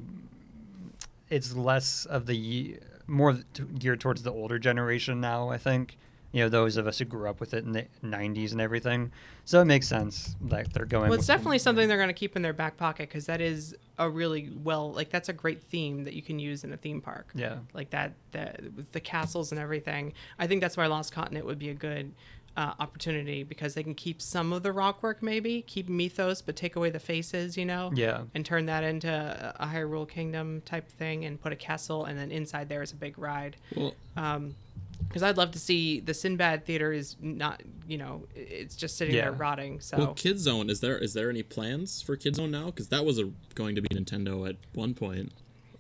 [1.31, 5.49] it's less of the ye- more t- geared towards the older generation now.
[5.51, 5.97] I think
[6.33, 9.13] you know those of us who grew up with it in the '90s and everything.
[9.45, 11.11] So it makes sense that they're going.
[11.11, 13.75] Well, it's definitely something they're going to keep in their back pocket because that is
[13.99, 17.01] a really well, like that's a great theme that you can use in a theme
[17.01, 17.31] park.
[17.35, 17.59] Yeah.
[17.75, 20.13] like that, the, with the castles and everything.
[20.39, 22.13] I think that's why Lost Continent would be a good
[22.57, 26.55] uh, opportunity because they can keep some of the rock work, maybe keep mythos, but
[26.57, 27.91] take away the faces, you know.
[27.95, 28.23] Yeah.
[28.35, 32.19] And turn that into a a Hyrule Kingdom type thing, and put a castle, and
[32.19, 33.57] then inside there is a big ride.
[33.77, 34.55] Well, Um,
[35.09, 39.15] because I'd love to see the Sinbad theater is not, you know, it's just sitting
[39.17, 39.23] Yeah.
[39.23, 39.81] there rotting.
[39.81, 40.97] So well, Kid Zone is there?
[40.97, 42.67] Is there any plans for Kid Zone now?
[42.67, 45.33] Because that was a, going to be Nintendo at one point.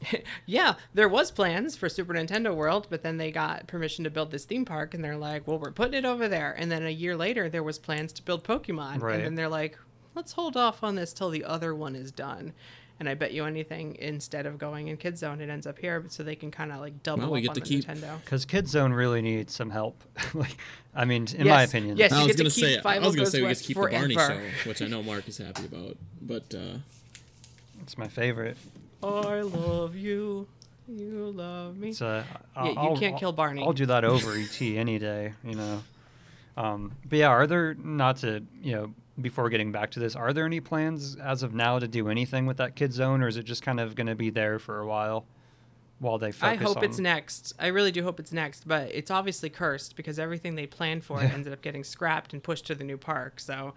[0.46, 4.30] Yeah, there was plans for Super Nintendo World, but then they got permission to build
[4.30, 6.90] this theme park, and they're like, "Well, we're putting it over there." And then a
[6.90, 9.16] year later, there was plans to build Pokemon, Right.
[9.16, 9.78] and then they're like,
[10.14, 12.52] "Let's hold off on this till the other one is done."
[13.00, 16.04] And I bet you anything, instead of going in Kid Zone, it ends up here,
[16.08, 17.84] so they can kind of like double Well, we up get on to the keep-
[17.86, 18.20] Nintendo.
[18.24, 20.04] because Kid Zone really needs some help.
[20.34, 20.56] like,
[20.94, 21.96] I mean, in my opinion.
[21.96, 22.12] yes.
[22.12, 22.78] I you was get to gonna keep say.
[22.88, 24.86] I Fievel was gonna Goes say we West just keep the Barney show, which I
[24.86, 25.96] know Mark is happy about.
[26.20, 26.78] But uh,
[27.80, 28.56] it's my favorite.
[29.02, 30.46] I love you,
[30.88, 31.88] you love me.
[31.90, 32.24] It's uh,
[32.56, 33.62] Yeah, you I'll- can't I'll- kill Barney.
[33.62, 35.82] I'll do that over ET any day, you know.
[36.56, 40.32] Um, but yeah, are there not to you know before getting back to this, are
[40.32, 43.36] there any plans as of now to do anything with that kid zone, or is
[43.36, 45.24] it just kind of going to be there for a while?
[46.02, 46.84] While they I hope on.
[46.84, 47.52] it's next.
[47.60, 51.22] I really do hope it's next, but it's obviously cursed because everything they planned for
[51.22, 53.38] it ended up getting scrapped and pushed to the new park.
[53.38, 53.74] So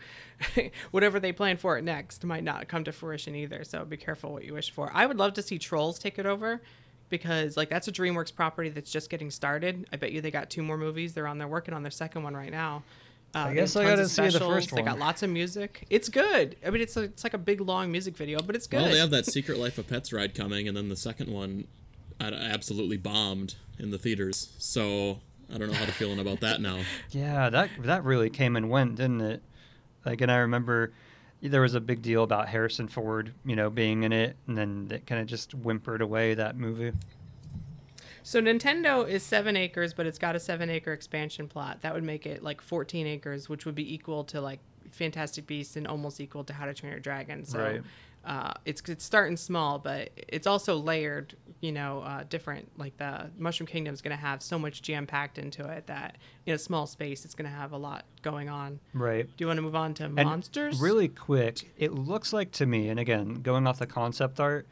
[0.92, 3.64] whatever they plan for it next might not come to fruition either.
[3.64, 4.92] So be careful what you wish for.
[4.94, 6.62] I would love to see Trolls take it over
[7.10, 9.88] because like that's a DreamWorks property that's just getting started.
[9.94, 11.14] I bet you they got two more movies.
[11.14, 12.84] They're on they're working on their second one right now.
[13.36, 14.54] Uh, I they have guess I gotta see the specials.
[14.54, 15.86] first They got lots of music.
[15.92, 16.56] It's good.
[16.66, 18.82] I mean, it's a, it's like a big long music video, but it's good.
[18.82, 21.68] Well, they have that Secret Life of Pets ride coming, and then the second one
[22.20, 24.54] absolutely bombed in the theaters.
[24.58, 25.20] So
[25.54, 26.80] I don't know how to feeling about that now.
[27.12, 29.44] Yeah, that that really came and went, didn't it?
[30.06, 30.94] Like, and I remember
[31.42, 34.88] there was a big deal about Harrison Ford, you know, being in it, and then
[34.92, 36.92] it kind of just whimpered away that movie.
[38.24, 41.82] So Nintendo is seven acres, but it's got a seven acre expansion plot.
[41.82, 44.60] That would make it like 14 acres, which would be equal to like
[44.92, 47.46] Fantastic Beasts and almost equal to How to Train Your Dragon.
[47.46, 47.82] So Right.
[48.26, 51.36] Uh, it's it's starting small, but it's also layered.
[51.62, 52.70] You know, uh, different.
[52.78, 56.18] Like the Mushroom Kingdom is going to have so much jam packed into it that
[56.46, 58.80] in a small space, it's going to have a lot going on.
[58.94, 59.26] Right.
[59.26, 60.80] Do you want to move on to And monsters?
[60.80, 64.68] Really quick, it looks like to me, and again, going off the concept art,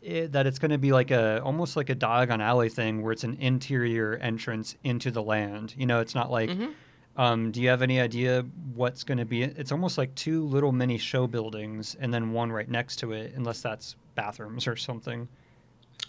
[0.00, 3.12] it, that it's going to be like a almost like a Diagon Alley thing, where
[3.12, 5.74] it's an interior entrance into the land.
[5.76, 6.50] You know, it's not like.
[6.50, 6.70] Mm-hmm.
[7.16, 9.42] Um, do you have any idea what's going to be?
[9.42, 13.34] It's almost like two little mini show buildings, and then one right next to it,
[13.36, 15.28] unless that's bathrooms or something.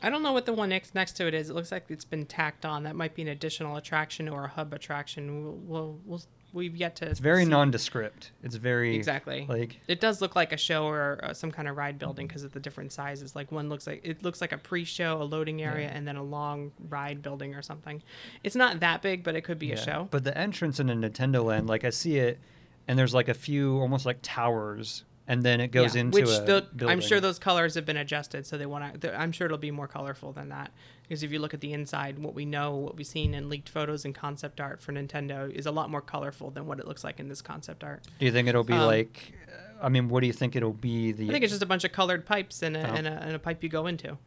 [0.02, 1.50] I don't know what the one next next to it is.
[1.50, 2.84] It looks like it's been tacked on.
[2.84, 5.44] That might be an additional attraction or a hub attraction.
[5.44, 6.22] We'll, we'll, we'll
[6.56, 7.06] we've yet to.
[7.06, 7.50] It's very see.
[7.50, 8.32] nondescript.
[8.42, 9.46] It's very Exactly.
[9.48, 12.44] like It does look like a show or uh, some kind of ride building because
[12.44, 13.36] of the different sizes.
[13.36, 16.24] Like one looks like it looks like a pre-show, a loading area, and then a
[16.24, 18.02] long ride building or something.
[18.44, 20.08] It's not that big, but it could be a show.
[20.10, 22.40] But the entrance in a Nintendo Land, like I see it,
[22.88, 26.30] and there's like a few almost like towers, and then it goes Yeah, into which
[26.30, 29.20] a the, I'm sure those colors have been adjusted, so they want to.
[29.20, 30.72] I'm sure it'll be more colorful than that.
[31.04, 33.70] Because if you look at the inside, what we know, what we've seen in leaked
[33.70, 37.04] photos and concept art for Nintendo is a lot more colorful than what it looks
[37.04, 38.04] like in this concept art.
[38.20, 39.34] Do you think it'll be um, like?
[39.48, 41.12] uh, I mean, what do you think it'll be?
[41.12, 42.94] The I think it's just a bunch of colored pipes and a, Oh.
[42.94, 44.18] and a, and a pipe you go into.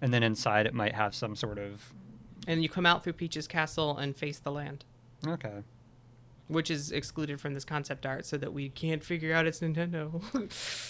[0.00, 1.92] and then inside it might have some sort of
[2.48, 4.84] And you come out through Peach's castle and face the land.
[5.26, 5.62] okay.
[6.48, 10.22] Which is excluded from this concept art so that we can't figure out it's Nintendo.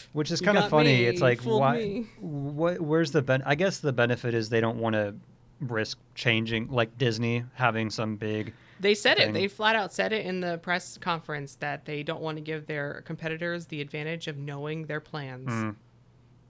[0.12, 0.98] Which is kind of funny.
[0.98, 1.76] me, It's like why?
[1.78, 2.06] me.
[2.20, 2.80] What?
[2.80, 3.42] Where's the ben?
[3.46, 5.14] I guess the benefit is they don't want to
[5.60, 8.52] risk changing, like Disney having some big.
[8.80, 9.30] they said Thing.
[9.30, 9.32] it.
[9.32, 12.66] They flat out said it in the press conference that they don't want to give
[12.66, 15.48] their competitors the advantage of knowing their plans.
[15.48, 15.76] Mm.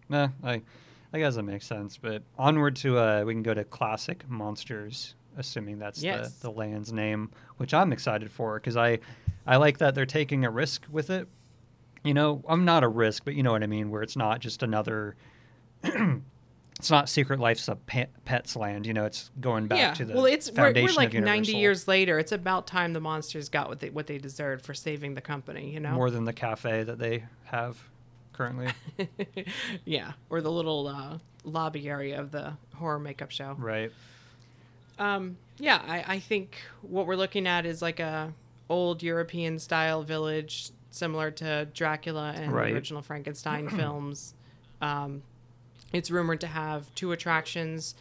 [0.08, 0.62] Nah, I,
[1.12, 1.96] I guess that makes sense.
[1.96, 6.36] But onward to uh, we can go to classic monsters, assuming that's Yes.
[6.36, 8.98] the, the land's name, which I'm excited for because I,
[9.46, 11.28] I like that they're taking a risk with it.
[12.04, 14.40] You know, I'm not a risk, but you know what I mean, where it's not
[14.40, 15.16] just another.
[16.78, 18.86] it's not Secret Life's a pe- Pets Land.
[18.86, 21.88] You know, it's going back yeah, to the well, it's we're, we're like 90 years
[21.88, 22.18] later.
[22.18, 25.72] It's about time the monsters got what they what they deserved for saving the company.
[25.72, 27.76] You know, more than the cafe that they have
[28.32, 28.68] currently.
[29.84, 33.54] yeah, or the little uh, lobby area of the horror makeup show.
[33.58, 33.90] right.
[34.98, 38.32] Um, yeah, I, I think what we're looking at is like a
[38.68, 42.70] old European style village, similar to Dracula and Right.
[42.70, 44.34] the original Frankenstein films.
[44.80, 45.22] Um,
[45.92, 47.94] it's rumored to have two attractions.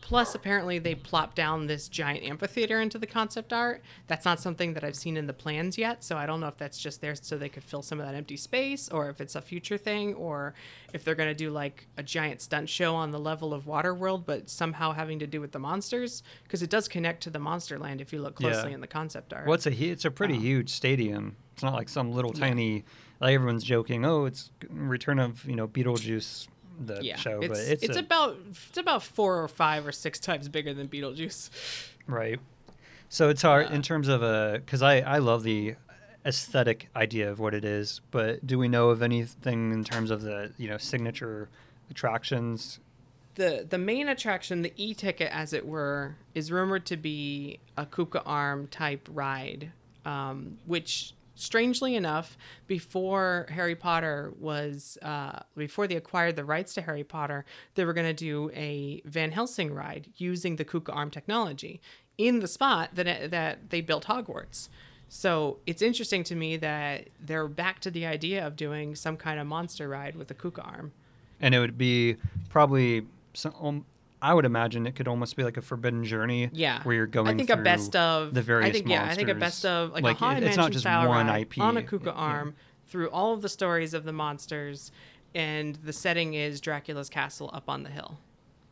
[0.00, 3.82] Plus, apparently, they plopped down this giant amphitheater into the concept art.
[4.06, 6.56] That's not something that I've seen in the plans yet, so I don't know if
[6.56, 9.34] that's just there so they could fill some of that empty space, or if it's
[9.36, 10.54] a future thing, or
[10.92, 14.24] if they're going to do like a giant stunt show on the level of Waterworld,
[14.26, 18.00] but somehow having to do with the monsters, because it does connect to the Monsterland
[18.00, 18.74] if you look closely Yeah.
[18.74, 19.46] in the concept art.
[19.46, 20.42] Well, it's a it's a pretty Uh-huh.
[20.42, 21.36] huge stadium.
[21.52, 22.40] It's not like some little Yeah.
[22.48, 22.84] tiny.
[23.20, 26.48] Like everyone's joking, oh, it's Return of you know Beetlejuice,
[26.80, 29.92] the yeah, show, it's, but it's, it's, a, about it's about four or five or
[29.92, 31.50] six times bigger than Beetlejuice.
[32.06, 32.40] right.
[33.08, 35.74] So it's hard Uh, in terms of a because I I love the
[36.24, 40.22] aesthetic idea of what it is, but do we know of anything in terms of
[40.22, 41.48] the you know signature
[41.90, 42.80] attractions?
[43.36, 48.22] the the main attraction, the e-ticket as it were, is rumored to be a Kuka
[48.24, 49.72] Arm type ride,
[50.04, 56.82] um, which strangely enough, before Harry Potter was uh, before they acquired the rights to
[56.82, 61.10] Harry Potter, they were going to do a Van Helsing ride using the Kuka Arm
[61.10, 61.80] technology
[62.18, 64.68] in the spot that that they built Hogwarts.
[65.08, 69.40] So it's interesting to me that they're back to the idea of doing some kind
[69.40, 70.92] of monster ride with the Kuka Arm.
[71.40, 72.16] And it would be
[72.48, 73.86] probably some.
[74.22, 76.50] I would imagine it could almost be like a Forbidden Journey.
[76.52, 77.28] Yeah, where you're going.
[77.28, 79.64] I think a through best of the various I think yeah, I think a best
[79.64, 81.58] of like, Like, a haunted it- it's not just style one IP.
[81.60, 82.12] on a Kuka Yeah.
[82.12, 82.54] arm
[82.86, 84.90] through all of the stories of the monsters,
[85.34, 88.18] and the setting is Dracula's castle up on the hill.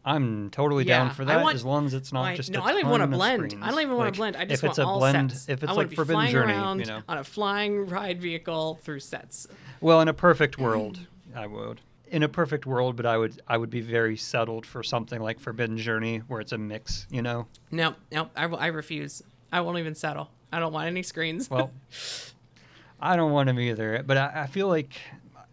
[0.04, 2.60] I'm totally Yeah, down for that want- as long as it's not I- just no,
[2.60, 3.54] a I don't even want to blend.
[3.62, 4.36] I don't even want Like, to blend.
[4.36, 5.48] I just if want a all blend, sets.
[5.48, 7.02] if it's I like want to be Forbidden Journey, around you know.
[7.08, 9.46] on a flying ride vehicle through sets.
[9.80, 11.00] Well, in a perfect world,
[11.34, 11.80] I would.
[12.10, 15.40] In a perfect world, but I would I would be very settled for something like
[15.40, 17.06] Forbidden Journey, where it's a mix.
[17.10, 17.46] You know.
[17.70, 19.22] No, no, I, I refuse.
[19.52, 20.30] I won't even settle.
[20.52, 21.50] I don't want any screens.
[21.50, 21.70] Well,
[23.00, 25.00] I don't want them either, but I, I feel like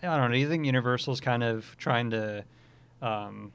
[0.01, 0.33] I don't know.
[0.33, 2.43] Do you think Universal's kind of trying to
[3.01, 3.51] um,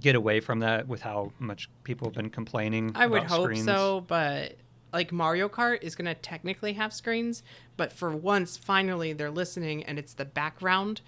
[0.00, 2.92] get away from that with how much people have been complaining?
[2.94, 3.64] I would hope screens?
[3.64, 4.56] so, but
[4.92, 7.42] like Mario Kart is going to technically have screens,
[7.76, 11.00] but for once, finally, they're listening and it's the background.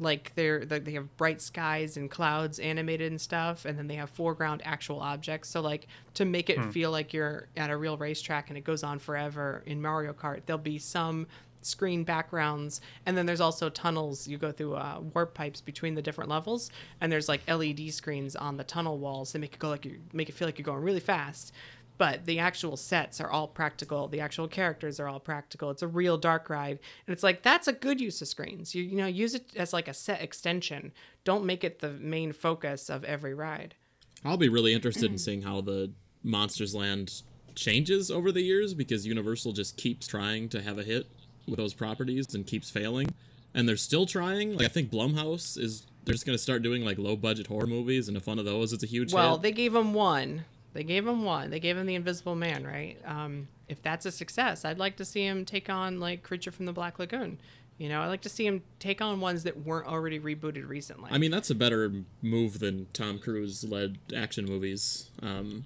[0.00, 4.10] Like they're they have bright skies and clouds animated and stuff, and then they have
[4.10, 5.48] foreground actual objects.
[5.50, 6.70] So like to make it Hmm.
[6.70, 10.40] feel like you're at a real racetrack and it goes on forever in Mario Kart,
[10.46, 11.26] there'll be some
[11.62, 16.00] screen backgrounds and then there's also tunnels you go through uh, warp pipes between the
[16.00, 16.70] different levels
[17.02, 19.98] and there's like led screens on the tunnel walls that make it go like you
[20.14, 21.52] make it feel like you're going really fast
[22.00, 24.08] but the actual sets are all practical.
[24.08, 25.68] The actual characters are all practical.
[25.68, 26.78] It's a real dark ride.
[27.06, 28.74] And it's like that's a good use of screens.
[28.74, 30.92] You, you know use it as like a set extension.
[31.24, 33.74] Don't make it the main focus of every ride.
[34.24, 35.92] I'll be really interested in seeing how the
[36.24, 37.20] Monsters Land
[37.54, 41.06] changes over the years because Universal just keeps trying to have a hit
[41.46, 43.12] with those properties and keeps failing.
[43.52, 44.56] And they're still trying.
[44.56, 48.08] Like I think Blumhouse is they're just gonna start doing like low budget horror movies
[48.08, 48.72] and if one of those.
[48.72, 49.42] Is a huge well hit.
[49.42, 52.98] they gave him one they gave him one they gave him the invisible man right
[53.04, 56.66] um, if that's a success i'd like to see him take on like creature from
[56.66, 57.38] the black lagoon
[57.78, 61.10] you know i'd like to see him take on ones that weren't already rebooted recently
[61.12, 65.10] I mean that's a better move than Tom Cruise led action movies.
[65.22, 65.64] Um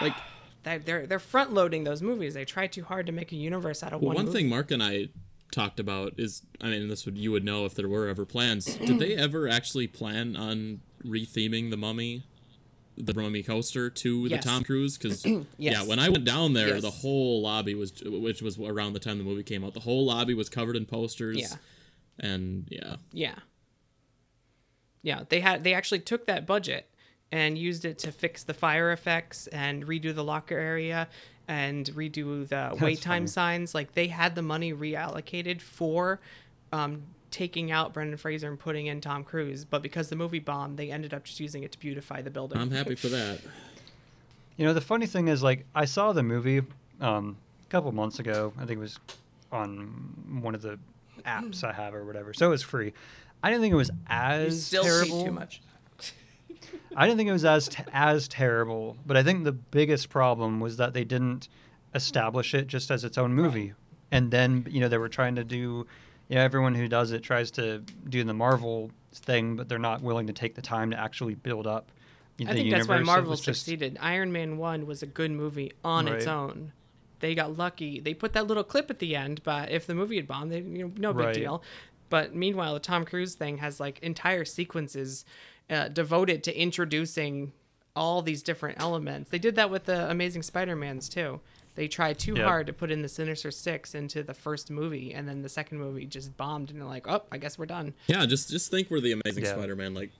[0.00, 0.14] like
[0.64, 3.82] they're they're, they're front loading those movies they try too hard to make a universe
[3.82, 4.38] out of Well, one one movie.
[4.38, 5.08] thing Mark and I
[5.50, 8.76] talked about is, I mean, this would you would know if there were ever plans.
[8.76, 12.24] Did they ever actually plan on retheming the Mummy,
[13.02, 14.42] the Mummy coaster, to Yes.
[14.44, 14.96] the Tom Cruise?
[14.98, 15.24] Because
[15.58, 16.82] yeah, when I went down there, Yes.
[16.82, 20.04] the whole lobby was, which was around the time the movie came out, the whole
[20.06, 21.38] lobby was covered in posters.
[21.38, 21.46] Yeah.
[22.18, 23.34] and yeah, Yeah.
[25.02, 26.86] Yeah, they had they actually took that budget
[27.32, 31.08] and used it to fix the fire effects and redo the locker area
[31.48, 33.26] and redo the wait time funny.
[33.28, 33.74] signs.
[33.74, 36.20] Like they had the money reallocated for
[36.72, 40.76] um, taking out Brendan Fraser and putting in Tom Cruise, but because the movie bombed,
[40.78, 42.58] they ended up just using it to beautify the building.
[42.58, 43.40] I'm happy for that.
[44.56, 46.62] You know, the funny thing is, like, I saw the movie
[47.00, 48.52] um, a couple months ago.
[48.58, 48.98] I think it was
[49.52, 50.78] on one of the
[51.24, 52.32] apps I have or whatever.
[52.34, 52.92] So it was free.
[53.42, 55.24] I didn't think it was You as still terrible.
[55.24, 55.62] too much.
[56.96, 60.60] I didn't think it was as t- as terrible, but I think the biggest problem
[60.60, 61.48] was that they didn't
[61.94, 63.72] establish it just as its own movie,
[64.12, 65.86] and then you know they were trying to do,
[66.36, 70.26] know, everyone who does it tries to do the Marvel thing, but they're not willing
[70.28, 71.90] to take the time to actually build up.
[72.36, 73.98] the I think that's why Marvel just- succeeded.
[74.00, 76.72] Iron Man 1 was a good movie on its own.
[77.18, 78.00] They got lucky.
[78.00, 80.60] They put that little clip at the end, but if the movie had bombed, they,
[80.60, 81.34] you know, no big Right.
[81.34, 81.62] deal.
[82.08, 85.24] But meanwhile, the Tom Cruise thing has like entire sequences
[85.68, 87.52] uh, devoted to introducing
[87.94, 89.30] all these different elements.
[89.30, 91.40] They did that with the Amazing Spider-Mans too.
[91.80, 92.44] They tried too Yep.
[92.44, 95.78] hard to put in the Sinister Six into the first movie, and then the second
[95.78, 98.88] movie just bombed, and they're like, "Oh, I guess we're done." Yeah, just just think
[98.90, 99.52] where the Amazing Yeah.
[99.54, 100.10] Spider-Man like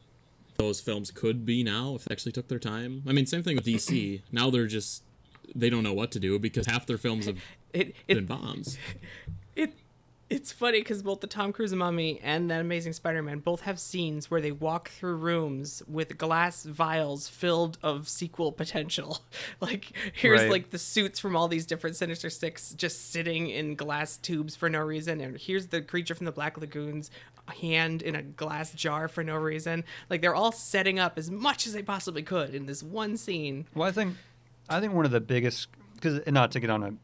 [0.57, 3.03] those films could be now if they actually took their time.
[3.07, 4.23] I mean, same thing with DC.
[4.33, 5.03] now they're just
[5.55, 7.37] they don't know what to do because half their films have
[7.75, 8.79] It been it bombs.
[9.55, 9.75] it
[10.31, 14.31] it's funny because both the Tom Cruise Mummy and the Amazing Spider-Man both have scenes
[14.31, 19.19] where they walk through rooms with glass vials filled of sequel potential.
[19.61, 20.51] Like here's Right.
[20.51, 24.71] like the suits from all these different Sinister Six just sitting in glass tubes for
[24.71, 27.11] no reason, and here's the creature from the Black Lagoons
[27.61, 29.85] hand in a glass jar for no reason.
[30.09, 33.67] Like they're all setting up as much as they possibly could in this one scene.
[33.75, 34.17] Well, I think,
[34.69, 36.95] I think one of the biggest, because not to get on a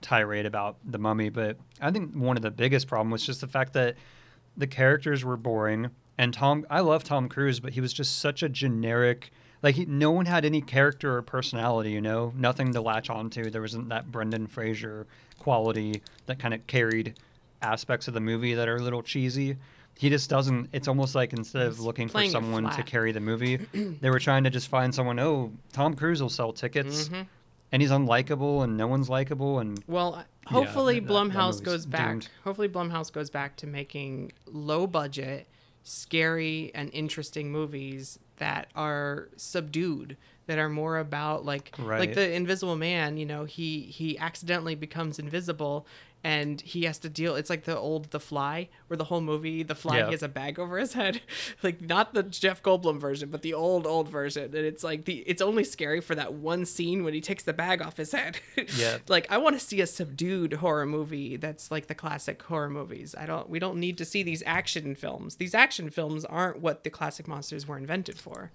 [0.00, 3.48] tirade about the mummy, but I think one of the biggest problem was just the
[3.48, 3.96] fact that
[4.56, 5.90] the characters were boring.
[6.18, 9.30] And Tom, I love Tom Cruise, but he was just such a generic.
[9.62, 13.50] Like he, no one had any character or personality, you know, nothing to latch onto.
[13.50, 15.06] There wasn't that Brendan Fraser
[15.38, 17.18] quality that kind of carried
[17.62, 19.56] aspects of the movie that are a little cheesy.
[19.96, 20.70] He just doesn't.
[20.72, 23.56] It's almost like instead of looking for someone to carry the movie,
[24.00, 25.18] they were trying to just find someone.
[25.20, 27.08] Oh, Tom Cruise will sell tickets,
[27.72, 31.86] and he's unlikable, and no one's likable, and Well, hopefully that- that Blumhouse movie's goes
[31.86, 32.08] back.
[32.10, 32.28] doomed.
[32.44, 35.48] Hopefully Blumhouse goes back to making low budget,
[35.82, 42.76] scary and interesting movies that are subdued, that are more about like like the Invisible
[42.76, 45.86] Man, you know, he he accidentally becomes invisible
[46.24, 49.62] and he has to deal it's like the old the fly where the whole movie
[49.64, 50.06] the fly Yeah.
[50.06, 51.20] he has a bag over his head.
[51.62, 54.44] Like not the jeff goldblum version but the old old version.
[54.44, 57.52] And it's like the it's only scary for that one scene when he takes the
[57.52, 58.38] bag off his head.
[58.76, 58.98] Yeah.
[59.08, 63.14] like i want to see a subdued horror movie that's like the classic horror movies.
[63.18, 65.36] I don't we don't need to see these action films.
[65.36, 68.50] These action films aren't what the classic monsters were invented for.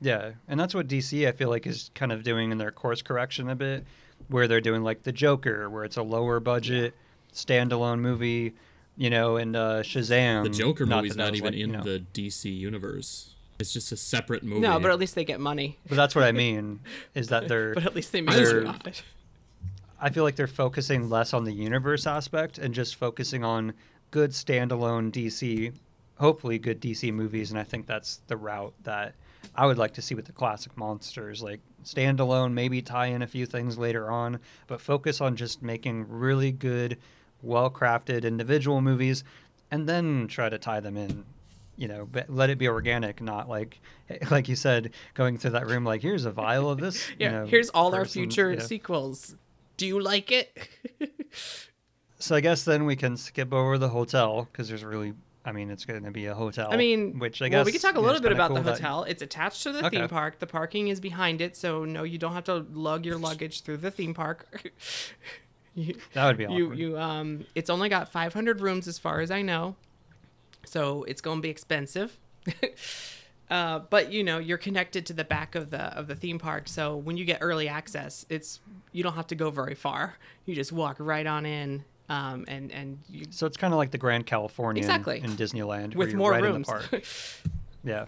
[0.00, 3.02] Yeah, and that's what DC I feel like is kind of doing in their course
[3.02, 3.84] correction a bit,
[4.28, 6.94] where they're doing like the Joker, where it's a lower budget
[7.32, 8.54] standalone movie,
[8.96, 10.42] you know, and uh, Shazam.
[10.44, 13.34] The Joker not movie's that that not even like, you in know- the DC universe.
[13.60, 14.60] It's just a separate movie.
[14.60, 16.78] no but at least they get money But that's what I mean
[17.16, 17.74] is that they're.
[17.74, 19.02] but at least they make They're- money off it
[20.00, 23.72] I feel like they're focusing less on the universe aspect and just focusing on
[24.12, 25.72] good standalone DC,
[26.20, 29.16] hopefully good DC movies, and I think that's the route that
[29.54, 33.26] I would like to see with the classic monsters, like standalone, maybe tie in a
[33.26, 36.98] few things later on, but focus on just making really good,
[37.42, 39.24] well-crafted individual movies,
[39.70, 41.24] and then try to tie them in.
[41.76, 43.80] You know, but let it be organic, not like,
[44.30, 47.08] like you said, going through that room like, here's a vial of this.
[47.18, 48.64] yeah you know, here's all our future you know.
[48.64, 49.36] sequels
[49.76, 50.56] do you like it
[52.18, 55.14] So I guess then we can skip over the hotel because there's really,
[55.48, 56.68] I mean, it's going to be a hotel.
[56.70, 58.64] I mean, which I well, guess we can talk a little bit about the cool
[58.64, 59.04] that- hotel.
[59.04, 59.98] It's attached to the Okay.
[59.98, 60.38] theme park.
[60.38, 63.78] The parking is behind it, so no, you don't have to lug your luggage through
[63.78, 64.46] the theme park.
[65.74, 69.30] you, That would be you, you, um, it's only got 500 rooms as far as
[69.30, 69.76] I know,
[70.66, 72.18] so it's going to be expensive.
[73.50, 76.68] Uh, but you know you're connected to the back of the of the theme park,
[76.68, 78.60] so when you get early access, it's
[78.92, 80.16] you don't have to go very far.
[80.44, 83.90] You just walk right on in, um, and and you So it's kind of like
[83.90, 85.20] the Grand Californian Exactly.
[85.20, 86.68] in Disneyland, where with you're more right rooms.
[86.68, 87.04] In the park.
[87.84, 88.06] yeah,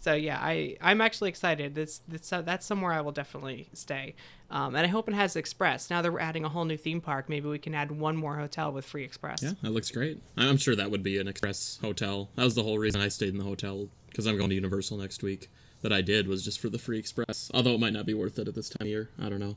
[0.00, 1.74] So yeah, I I'm actually excited.
[1.74, 4.14] That's that's uh, that's somewhere I will definitely stay.
[4.50, 5.90] Um, and I hope it has express.
[5.90, 8.36] Now that we're adding a whole new theme park, maybe we can add one more
[8.36, 9.42] hotel with free express.
[9.42, 10.20] Yeah, that looks great.
[10.36, 12.30] I'm sure that would be an express hotel.
[12.34, 14.98] That was the whole reason I stayed in the hotel because I'm going to Universal
[14.98, 15.48] next week.
[15.82, 17.50] That I did was just for the free express.
[17.54, 19.08] Although it might not be worth it at this time of year.
[19.18, 19.56] I don't know.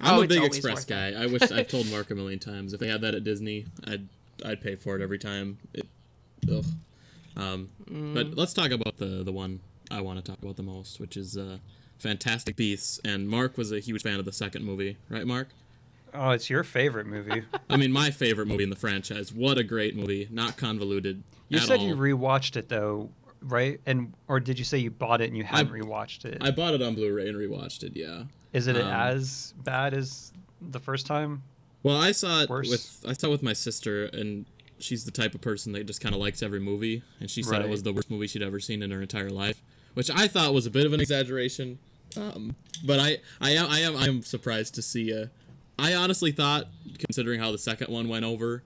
[0.00, 1.12] I'm Oh, a big express guy.
[1.12, 4.08] I wish I've told Mark a million times if they had that at Disney, I'd
[4.44, 5.58] I'd pay for it every time.
[5.74, 5.86] It,
[6.50, 6.64] ugh.
[7.36, 8.14] Um, Mm.
[8.14, 11.16] But let's talk about the the one I want to talk about the most, which
[11.16, 11.58] is uh,
[11.98, 13.00] Fantastic Beasts.
[13.04, 15.48] And Mark was a huge fan of the second movie, right, Mark?
[16.14, 17.42] oh, it's your favorite movie.
[17.70, 19.32] I mean, my favorite movie in the franchise.
[19.32, 20.28] What a great movie!
[20.30, 21.22] Not convoluted.
[21.48, 21.86] You at said all.
[21.86, 23.10] you rewatched it though,
[23.42, 23.80] right?
[23.86, 26.38] And or did you say you bought it and you hadn't I- rewatched it?
[26.40, 27.92] I bought it on Blu-ray and rewatched it.
[27.94, 28.24] Yeah.
[28.52, 31.42] Is it um, as bad as the first time?
[31.82, 32.70] Well, I saw it Worse?
[32.70, 34.46] with I saw it with my sister, and
[34.78, 37.62] she's the type of person that just kind of likes every movie, and she said
[37.62, 39.62] it was the worst movie she'd ever seen in her entire life,
[39.94, 41.78] which I thought was a bit of an exaggeration.
[42.16, 45.18] Um, but I, I am, I am, I am surprised to see.
[45.18, 45.26] Uh,
[45.78, 46.66] I honestly thought,
[46.98, 48.62] considering how the second one went over,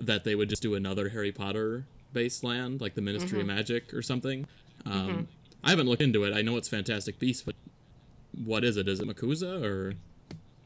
[0.00, 3.94] that they would just do another Harry Potter based land, like the Ministry of Magic
[3.94, 4.46] or something.
[4.84, 5.28] Um,
[5.62, 6.34] I haven't looked into it.
[6.34, 7.54] I know it's Fantastic Beasts, but
[8.44, 8.88] what is it?
[8.88, 9.94] Is it MACUSA or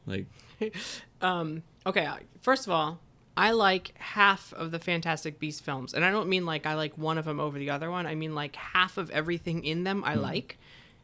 [0.05, 0.25] like?
[1.21, 2.07] um, Okay,
[2.41, 2.99] first of all,
[3.37, 6.97] I like half of the Fantastic Beast films, and I don't mean like I like
[6.97, 8.05] one of them over the other one.
[8.07, 10.57] I mean like half of everything in them I like.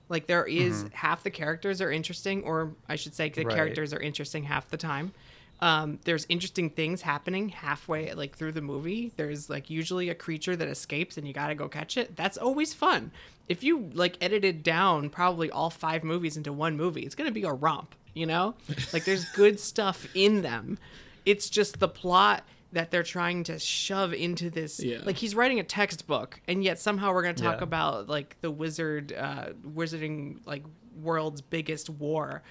[0.10, 3.56] Like there is half the characters are interesting, or I should say the Right.
[3.56, 5.14] characters are interesting half the time.
[5.62, 9.12] Um, there's interesting things happening halfway, like through the movie.
[9.16, 12.16] There's like usually a creature that escapes, and you gotta go catch it.
[12.16, 13.12] That's always fun.
[13.48, 17.44] If you like edited down probably all five movies into one movie, it's gonna be
[17.44, 17.94] a romp.
[18.14, 18.56] You know,
[18.94, 20.80] like there's good stuff in them.
[21.26, 22.44] It's just the plot
[22.74, 24.80] that they're trying to shove into this.
[24.82, 25.00] Yeah.
[25.04, 27.64] Like he's writing a textbook, and yet somehow we're gonna talk Yeah.
[27.66, 30.64] about like the wizard, uh, wizarding like
[31.00, 32.42] world's biggest war,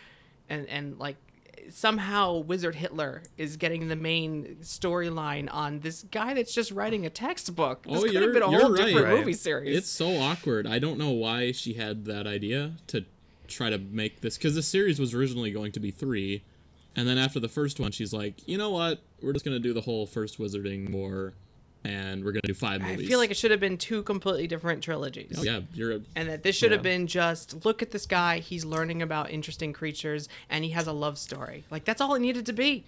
[0.49, 1.17] and and like
[1.71, 7.11] somehow Wizard Hitler is getting the main storyline on this guy that's just writing a
[7.11, 7.83] textbook.
[7.85, 8.85] This Oh, could have been a whole right.
[8.87, 9.19] different Right.
[9.19, 9.77] movie series.
[9.77, 10.67] It's so awkward.
[10.67, 13.05] I don't know why she had that idea to
[13.49, 16.43] try to make this because the series was originally going to be three,
[16.97, 19.01] and then after the first one, she's like, you know what?
[19.23, 21.33] We're just gonna do the whole first Wizarding war,
[21.85, 23.07] and we're gonna do five movies.
[23.07, 25.37] I feel like it should have been two completely different trilogies.
[25.39, 28.39] Oh yeah, you're a, And that this should have been just look at this guy,
[28.39, 31.65] he's learning about interesting creatures and he has a love story.
[31.71, 32.85] Like that's all it needed to be.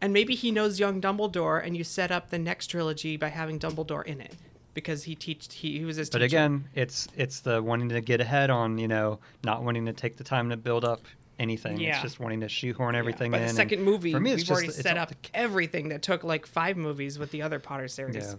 [0.00, 3.58] And maybe he knows young Dumbledore and you set up the next trilogy by having
[3.58, 4.34] Dumbledore in it
[4.74, 6.26] because he teached he, he was his But teacher.
[6.26, 10.16] again, it's it's the wanting to get ahead on you know not wanting to take
[10.16, 11.00] the time to build up
[11.38, 11.78] anything.
[11.78, 11.94] Yeah.
[11.94, 13.42] It's just wanting to shoehorn everything By in.
[13.44, 15.88] the and second movie, for me, it's we've just- already it's set all up everything
[15.88, 18.16] that took like five movies with the other Potter series.
[18.16, 18.34] Yeah.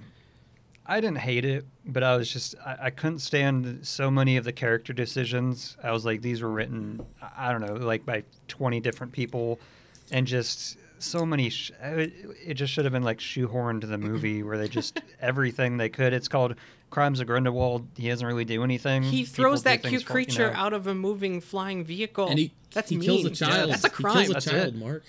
[0.88, 4.44] I didn't hate it, but I was just I, I couldn't stand so many of
[4.44, 5.76] the character decisions.
[5.84, 9.60] I was like, these were written I I don't know like by twenty different people.
[10.12, 11.50] and just so many.
[11.50, 12.14] Sh- it,
[12.46, 15.90] it just should have been like shoehorned to the movie where they just everything they
[15.90, 16.14] could.
[16.14, 16.56] It's called
[16.90, 17.88] Crimes of Grindelwald.
[17.98, 19.04] He doesn't really do anything.
[19.04, 20.58] He throws do that things cute for- you creature know.
[20.60, 22.28] out of a moving flying vehicle.
[22.30, 23.06] and he That's he mean.
[23.10, 23.72] kills a child.
[23.72, 24.16] That's a He crime.
[24.16, 24.76] kills a That's child, it.
[24.76, 25.04] Mark.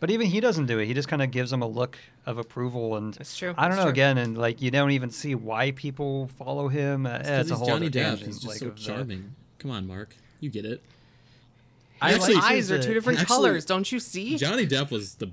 [0.00, 0.86] But even he doesn't do it.
[0.86, 1.96] He just kind of gives them a look
[2.26, 3.54] of approval, and That's true.
[3.56, 3.82] I don't That's know.
[3.84, 3.90] true.
[3.90, 7.06] Again, and like you don't even see why people follow him.
[7.06, 8.02] Uh, It's it's, 'cause a whole Johnny other Depp.
[8.04, 8.26] tangent.
[8.26, 9.34] He's just like, so of the- charming.
[9.58, 10.14] Come on, Mark.
[10.40, 10.82] You get it.
[12.02, 13.64] I His Actually- eyes are two different actually- colors.
[13.64, 14.36] Don't you see?
[14.36, 15.30] Johnny Depp was the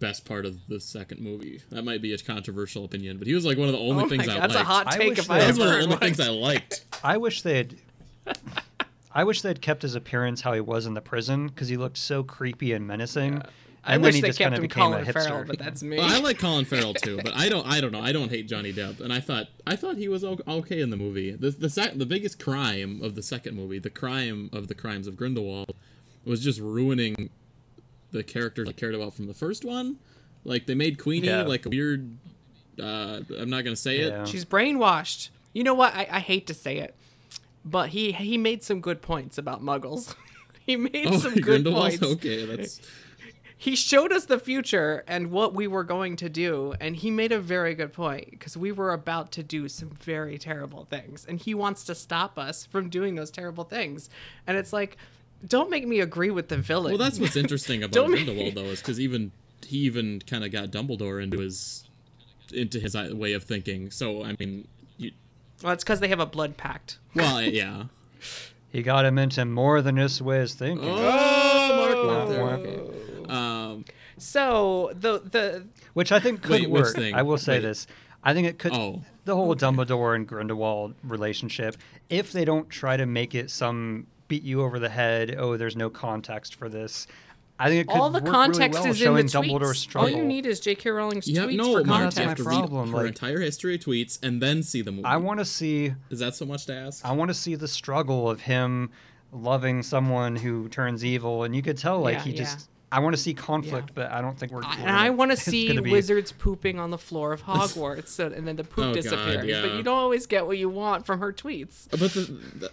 [0.00, 1.60] best part of the second movie.
[1.70, 4.08] That might be a controversial opinion, but he was like one of the only oh
[4.08, 4.52] things my I liked.
[4.52, 5.98] that's a hot take wish if that- I that was one of the only one.
[6.00, 6.84] things I liked.
[7.04, 7.78] I wish they'd.
[9.16, 11.98] I wish they'd kept his appearance how he was in the prison because he looked
[11.98, 13.42] so creepy and menacing.
[13.86, 15.58] I And wish then he they just kept kinda him became a Colin Farrell, but
[15.58, 15.98] that's me.
[15.98, 17.66] Well, I like Colin Farrell too, but I don't.
[17.66, 18.00] I don't know.
[18.00, 20.96] I don't hate Johnny Depp, and I thought I thought he was okay in the
[20.96, 21.32] movie.
[21.32, 25.06] The the sec- the biggest crime of the second movie, the crime of the crimes
[25.06, 25.74] of Grindelwald,
[26.24, 27.30] was just ruining
[28.12, 29.98] the characters I cared about from the first one.
[30.44, 31.42] Like they made Queenie Yeah.
[31.42, 32.16] like a weird.
[32.80, 34.28] Uh, I'm not gonna say it.
[34.28, 35.30] She's brainwashed.
[35.52, 35.94] You know what?
[35.94, 36.94] I, I hate to say it,
[37.64, 40.14] but he he made some good points about Muggles.
[40.66, 42.02] he made Oh, some good points.
[42.02, 42.80] Okay, that's
[43.56, 47.32] He showed us the future and what we were going to do, and he made
[47.32, 51.38] a very good point because we were about to do some very terrible things, and
[51.40, 54.10] he wants to stop us from doing those terrible things.
[54.46, 54.98] And it's like,
[55.46, 56.92] don't make me agree with the villain.
[56.92, 56.98] well.
[56.98, 59.32] That's what's interesting about Don't make- Grindelwald though, is because even
[59.66, 61.88] he even kind of got Dumbledore into his
[62.52, 63.90] into his way of thinking.
[63.90, 64.68] So I mean,
[64.98, 65.12] you,
[65.62, 66.98] well, it's because they have a blood pact.
[67.14, 67.84] well, yeah.
[68.70, 70.88] He got him into more than just ways thinking.
[70.88, 72.82] Oh, Mark went there.
[73.28, 73.84] Wah, Um,
[74.18, 76.94] So the the Which I think could Wait, which work.
[76.96, 77.14] thing?
[77.14, 77.60] I will say Wait.
[77.62, 77.86] this.
[78.24, 78.72] I think it could.
[78.72, 81.76] Oh, the whole Dumbledore and Grindelwald relationship,
[82.08, 85.76] if they don't try to make it some beat you over the head, oh, there's
[85.76, 87.06] no context for this.
[87.56, 89.60] I think it could all the work context really well is in the showing tweets.
[89.60, 90.10] Dumbledore's struggle.
[90.12, 90.90] All you need is J.K.
[90.90, 93.06] Rowling's yeah, tweets no, for Mark, that's you my have to read problem, her like-
[93.06, 95.04] entire history of tweets and then see the movie.
[95.04, 95.94] I want to see.
[96.10, 97.04] Is that so much to ask?
[97.04, 98.90] I want to see the struggle of him
[99.32, 102.36] loving someone who turns evil, and you could tell like Yeah, he yeah.
[102.38, 102.68] just.
[102.90, 104.62] I want to see conflict, but I don't think we're.
[104.64, 108.08] I- we're and I want to see be- wizards pooping on the floor of Hogwarts,
[108.08, 109.62] so, and then the poop Oh, God, disappears.
[109.62, 111.88] But you don't always get what you want from her tweets.
[111.90, 112.20] but the,
[112.58, 112.70] the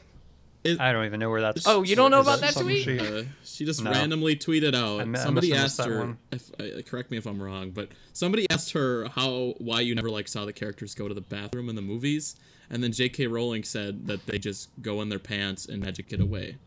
[0.64, 1.66] it, I don't even know where that's.
[1.68, 3.00] Oh, you don't know about that something tweet?
[3.00, 3.92] she- uh, she just No.
[3.92, 5.02] randomly tweeted out.
[5.08, 6.18] I I somebody asked her.
[6.32, 10.10] If, uh, correct me if I'm wrong, but somebody asked her how why you never
[10.10, 12.36] like saw the characters go to the bathroom in the movies,
[12.70, 13.28] and then J.K.
[13.28, 16.58] Rowling said that they just go in their pants and magic it away.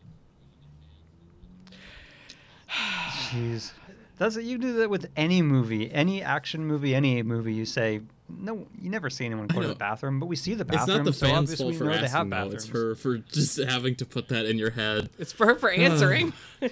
[3.31, 3.71] Jeez.
[4.17, 7.53] That's you do that with any movie, any action movie, any movie.
[7.53, 10.61] You say no, you never see anyone go to the bathroom, but we see the
[10.63, 10.97] It's bathroom.
[10.97, 12.55] not the so fans' obviously fault we for know they have asking though.
[12.55, 15.09] It's her for just having to put that in your head.
[15.19, 15.75] It's for her for uh.
[15.75, 16.33] answering.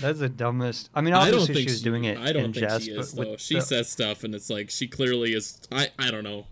[0.00, 0.90] That's the dumbest.
[0.94, 2.68] I mean, I don't obviously think she was she- doing it I don't in think
[2.68, 3.36] jest, she is but though.
[3.36, 5.60] She the- says stuff, and it's like she clearly is.
[5.72, 6.46] I I don't know.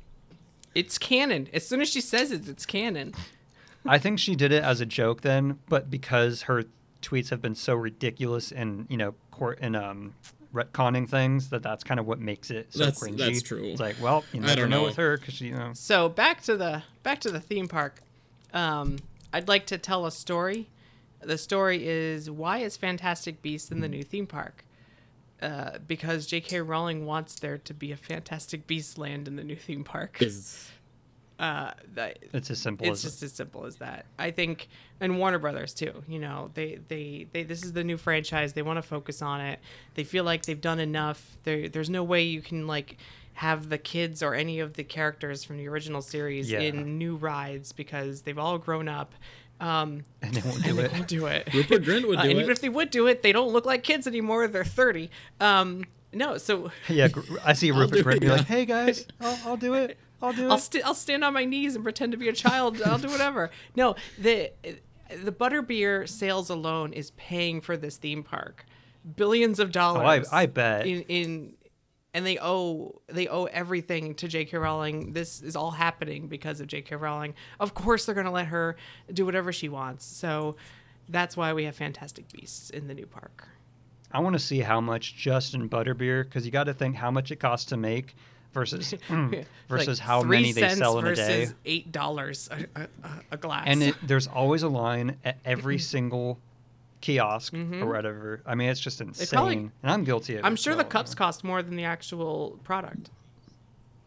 [0.75, 1.49] it's canon.
[1.53, 3.15] As soon as she says it, it's canon.
[3.85, 6.65] I think she did it as a joke then, but because her
[7.07, 10.15] tweets have been so ridiculous and you know court and um
[10.55, 13.19] retconning things that that's kind of what makes it so That's- cringy.
[13.19, 13.63] that's true.
[13.65, 14.85] It's like, well, you I never don't know know.
[14.87, 15.71] with her because you know.
[15.75, 18.01] So back to the back to the theme park.
[18.55, 18.97] Um,
[19.33, 20.69] I'd like to tell a story.
[21.21, 24.65] The story is why is Fantastic Beasts in the new theme park?
[25.43, 26.63] Uh, because J.K.
[26.63, 30.23] Rowling wants there to be a Fantastic Beast land in the new theme park.
[30.23, 30.71] Is
[31.39, 34.07] Uh, that, It's as simple it's as just as simple as that.
[34.19, 34.69] I think,
[35.01, 36.03] and Warner Brothers too.
[36.09, 38.55] You know, they they, they this is the new franchise.
[38.55, 39.61] They want to focus on it.
[39.95, 41.37] They feel like they've done enough.
[41.45, 42.97] There, there's no way you can like
[43.35, 46.61] have the kids or any of the characters from the original series Yeah.
[46.61, 49.13] in new rides because they've all grown up.
[49.61, 50.93] Um, and they won't and do they it.
[50.93, 51.49] won't do it.
[51.53, 52.43] Rupert Grint would Uh, do and it.
[52.43, 54.49] even if they would do it, they don't look like kids anymore.
[54.49, 55.11] They're 30.
[55.41, 55.85] Um,
[56.15, 57.09] no, so Yeah,
[57.45, 58.33] I see Rupert do Grint be yeah.
[58.37, 59.99] like, "Hey guys, I'll, I'll do it.
[60.23, 62.33] I'll do it." I'll, st- I'll stand on my knees and pretend to be a
[62.33, 62.81] child.
[62.83, 63.51] I'll do whatever.
[63.75, 64.53] No, the
[65.23, 68.65] the butterbeer sales alone is paying for this theme park,
[69.17, 70.29] billions of dollars.
[70.33, 70.87] Oh, I bet.
[70.87, 71.55] in in
[72.15, 74.57] and they owe they owe everything to J.K.
[74.57, 75.13] Rowling.
[75.13, 76.97] This is all happening because of J.K.
[76.97, 77.35] Rowling.
[77.61, 78.77] Of course, they're gonna let her
[79.13, 80.07] do whatever she wants.
[80.07, 80.57] So
[81.09, 83.47] that's why we have Fantastic Beasts in the new park.
[84.11, 87.11] I want to see how much just in butterbeer because you got to think how
[87.11, 88.17] much it costs to make
[88.57, 91.41] versus mm, versus Like how many they sell in a day.
[91.41, 92.89] versus Eight dollars a,
[93.31, 93.65] a, glass.
[93.67, 96.39] And it, there's always a line at every single
[97.03, 98.41] kiosk or whatever.
[98.47, 99.37] I mean, it's just insane, Mm-hmm.
[99.37, 100.45] probably- and I'm guilty of it.
[100.47, 103.11] I'm sure the so, cups cost more than the actual product.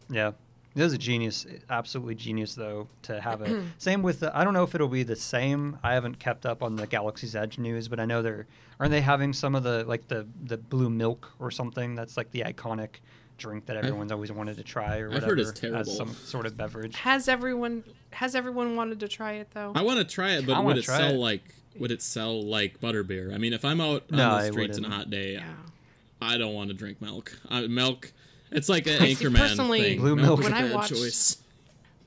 [0.10, 0.32] Yeah,
[0.76, 3.64] It is a genius, absolutely genius though to have it.
[3.78, 5.78] same with the, I don't know if it'll be the same.
[5.84, 8.47] I haven't kept up on the Galaxy's Edge news, but I know they're
[8.80, 12.32] aren't they having some of the like the the blue milk or something that's like
[12.32, 13.02] the iconic
[13.40, 16.46] drink that everyone's always wanted to try or I've whatever heard it's as some sort
[16.46, 16.96] of beverage.
[16.98, 19.72] Has everyone has everyone wanted to try it though?
[19.76, 21.18] I want to try it, but would it sell it.
[21.18, 23.34] like would it sell like butterbeer?
[23.34, 25.44] I mean, if I'm out No, on the streets on a hot day, yeah.
[26.22, 27.32] I don't want to drink milk.
[27.50, 28.12] Uh, milk,
[28.52, 30.00] it's like an I see, Anchorman personally, thing.
[30.00, 30.40] Blue milk milk.
[30.42, 31.38] is When I bad watched- choice.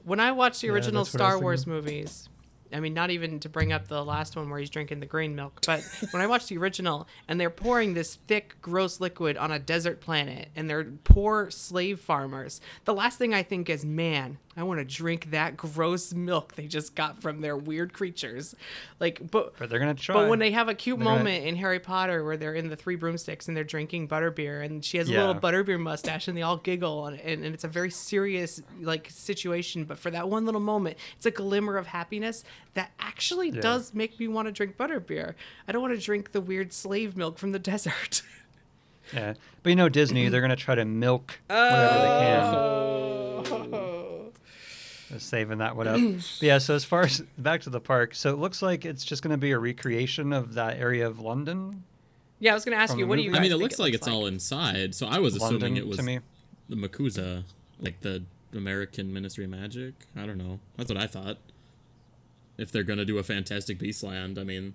[0.04, 1.74] When I watched the original that's what I was Star Wars thinking.
[1.74, 2.28] movies,
[2.72, 5.34] I mean, not even to bring up the last one where he's drinking the green
[5.34, 9.50] milk, but when I watched the original and they're pouring this thick, gross liquid on
[9.50, 14.38] a desert planet and they're poor slave farmers, the last thing I think is, man,
[14.54, 18.54] I want to drink that gross milk they just got from their weird creatures.
[19.00, 20.14] Like, but But they're gonna try.
[20.14, 22.68] But when they have a cute They're gonna- moment in Harry Potter where they're in
[22.68, 26.36] the Three Broomsticks and they're drinking butterbeer and she has a little butterbeer mustache and
[26.36, 29.84] they all giggle and, and, and it's a very serious like situation.
[29.84, 32.44] But for that one little moment, it's a glimmer of happiness
[32.74, 33.60] that actually Yeah.
[33.62, 35.34] does make me want to drink butterbeer.
[35.66, 38.20] I don't want to drink the weird slave milk from the desert.
[39.14, 39.32] yeah,
[39.62, 42.54] but you know Disney, they're gonna try to milk whatever they can.
[42.54, 43.18] Oh.
[45.12, 46.00] Just saving that one up.
[46.00, 49.04] But yeah, so as far as back to the park, so it looks like it's
[49.04, 51.84] just going to be a recreation of that area of London.
[52.40, 53.38] yeah, I was gonna ask you, what do you movie?
[53.38, 54.94] guys I mean, it think looks like it's all inside.
[54.94, 56.20] So I was assuming it was to me.
[56.68, 57.44] the MACUSA,
[57.80, 59.94] like the American Ministry of Magic.
[60.16, 60.58] I don't know.
[60.76, 61.36] That's what I thought.
[62.58, 64.74] If they're gonna do a Fantastic Beast Land, I mean,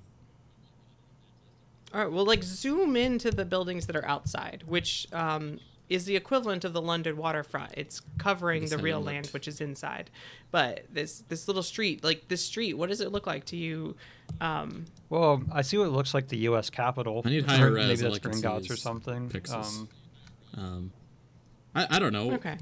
[1.93, 5.59] All right, well, like zoom into the buildings that are outside, which um,
[5.89, 7.71] is the equivalent of the London waterfront.
[7.77, 10.09] It's covering the real know land, which is inside.
[10.51, 13.95] But this this little street, like this street, what does it look like to you?
[14.41, 16.69] Um, Well, I see what it looks like the U.S.
[16.69, 17.21] Capitol.
[17.25, 19.29] I need higher res, Maybe that's I can Gringotts or something.
[19.29, 19.77] pixels.
[19.77, 19.89] Um,
[20.57, 20.91] um,
[21.75, 22.31] I, I don't know.
[22.33, 22.57] okay.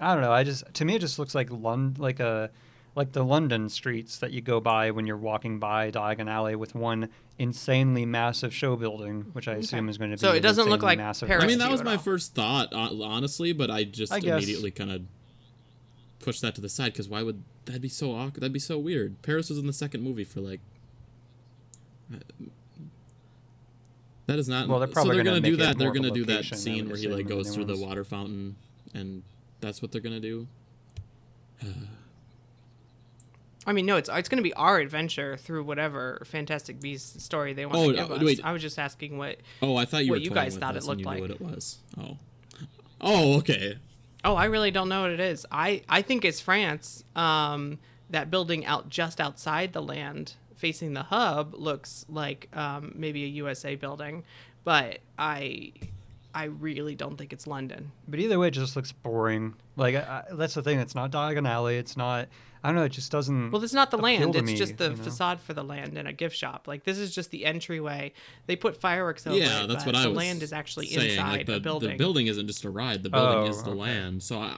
[0.00, 0.32] I don't know.
[0.32, 2.50] I just to me it just looks like Lond like a
[2.94, 6.74] like the London streets that you go by when you're walking by Diagon Alley with
[6.74, 10.20] one insanely massive show building, which I assume is going to be.
[10.20, 11.98] So it doesn't look insanely like massive Paris I mean, that was my all.
[11.98, 15.02] first thought, honestly, but I just I immediately kind of
[16.18, 18.42] pushed that to the side because why would that'd be so awkward?
[18.42, 19.22] That'd be so weird.
[19.22, 20.60] Paris was in the second movie for like.
[22.12, 22.16] uh,
[24.26, 24.68] That is not.
[24.68, 25.78] Well, they're so probably they're gonna gonna do that.
[25.78, 27.76] They're more of a gonna do that scene where he like goes new through the
[27.80, 28.56] water fountain,
[28.94, 29.22] and
[29.60, 30.48] that's what they're gonna do.
[33.66, 37.52] I mean, no, it's it's going to be our adventure through whatever Fantastic Beasts story
[37.52, 38.22] they want Oh, to give uh, us.
[38.22, 38.40] wait.
[38.42, 39.36] I was just asking what.
[39.60, 41.06] Oh, I thought you What were you toying guys with thought us it and looked
[41.06, 41.20] like.
[41.20, 41.78] what it was.
[42.00, 42.16] Oh.
[43.00, 43.78] Oh, okay.
[44.24, 45.46] Oh, I really don't know what it is.
[45.50, 47.04] I I think it's France.
[47.16, 47.78] Um,
[48.10, 53.28] that building out just outside the land, facing the hub, looks like um, maybe a
[53.28, 54.24] USA building,
[54.64, 55.72] but I
[56.34, 57.92] I really don't think it's London.
[58.08, 59.54] But either way, it just looks boring.
[59.76, 60.80] Like I, I, that's the thing.
[60.80, 61.76] It's not Diagon Alley.
[61.76, 62.28] It's not.
[62.62, 62.84] I don't know.
[62.84, 63.52] It just doesn't.
[63.52, 64.34] Well, it's not the land.
[64.36, 64.96] It's me, just the you know?
[65.02, 66.68] facade for the land and a gift shop.
[66.68, 68.12] Like this is just the entryway.
[68.46, 70.86] They put fireworks over yeah, it, that's but what I the was land is actually
[70.88, 71.12] saying.
[71.12, 71.90] inside like the, a building.
[71.92, 73.02] The building isn't just a ride.
[73.02, 73.80] The building Oh, is the oh, okay.
[73.80, 74.22] land.
[74.22, 74.56] So I,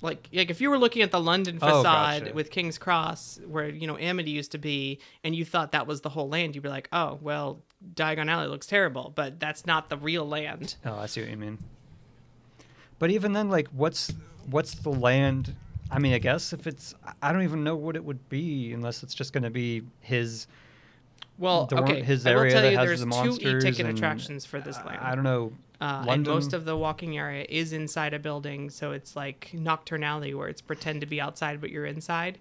[0.00, 2.34] like like if you were looking at the London Oh, facade gotcha.
[2.34, 6.02] with King's Cross, where you know Amity used to be, and you thought that was
[6.02, 7.64] the whole land, you'd be like, oh well,
[7.94, 10.76] Diagon Alley looks terrible, but that's not the real land.
[10.86, 11.58] Oh, I see what you mean.
[13.00, 14.12] But even then, like, what's
[14.48, 15.56] what's the land?
[15.90, 19.02] I mean, I guess if it's, I don't even know what it would be unless
[19.02, 20.46] it's just going to be his.
[21.38, 23.96] Well, the okay, his I will tell that you has there's the two e-ticket and-
[23.96, 24.98] attractions for this land.
[25.00, 25.52] I don't know.
[25.80, 30.02] Uh, and most of the walking area is inside a building, so it's like Knockturn
[30.04, 32.38] Alley, where it's pretend to be outside but you're inside.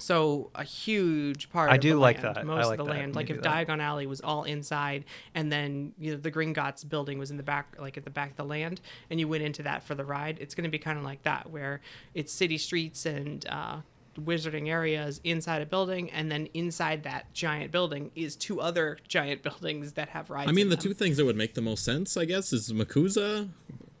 [0.00, 1.70] So a huge part.
[1.70, 2.40] I of do the like land, that.
[2.40, 3.48] I Most like of the that land, like if do.
[3.48, 7.42] Diagon Alley was all inside, and then you know the Gringotts building was in the
[7.42, 8.80] back, like at the back of the land,
[9.10, 10.38] and you went into that for the ride.
[10.40, 11.80] It's going to be kind of like that, where
[12.14, 13.78] it's city streets and uh,
[14.20, 19.42] wizarding areas inside a building, and then inside that giant building is two other giant
[19.48, 20.48] buildings that have rides.
[20.48, 20.82] I mean, in the them.
[20.84, 23.48] two things that would make the most sense, I guess, is MACUSA,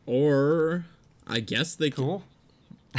[0.06, 0.84] or
[1.26, 2.24] I guess they could- Cool.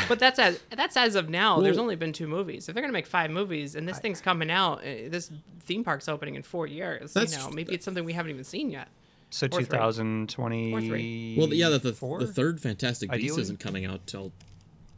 [0.08, 1.60] But that's as that's as of now.
[1.62, 2.70] There's only been two movies.
[2.70, 5.32] If they're gonna make five movies and this thing's coming out, uh, this
[5.62, 7.14] theme park's opening in four years.
[7.14, 8.88] That's you know, maybe it's something we haven't even seen yet.
[9.32, 9.66] So Or three.
[9.66, 11.36] 2020.
[11.38, 12.20] Well, yeah, the, the, four?
[12.20, 13.42] the third Fantastic Beast Ideally?
[13.44, 14.32] isn't coming out till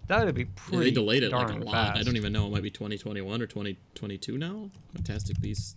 [0.08, 0.86] That would be pretty.
[0.86, 1.98] they delayed it like a darn lot.
[1.98, 2.48] I don't even know.
[2.48, 4.70] It might be 2021 or 2022 now.
[4.94, 5.76] Fantastic Beast.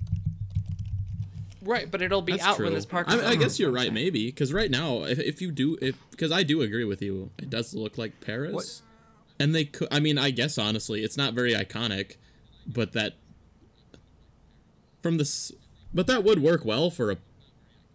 [1.62, 2.66] Right, but it'll be That's out true.
[2.66, 3.08] when this park.
[3.08, 6.30] I, I guess you're right, maybe, because right now, if, if you do, if because
[6.30, 8.80] I do agree with you, it does look like Paris, What-
[9.39, 9.89] and they could.
[9.91, 12.16] I mean, I guess honestly, it's not very iconic,
[12.66, 13.14] but that
[15.03, 15.53] from this,
[15.93, 17.16] but that would work well for a.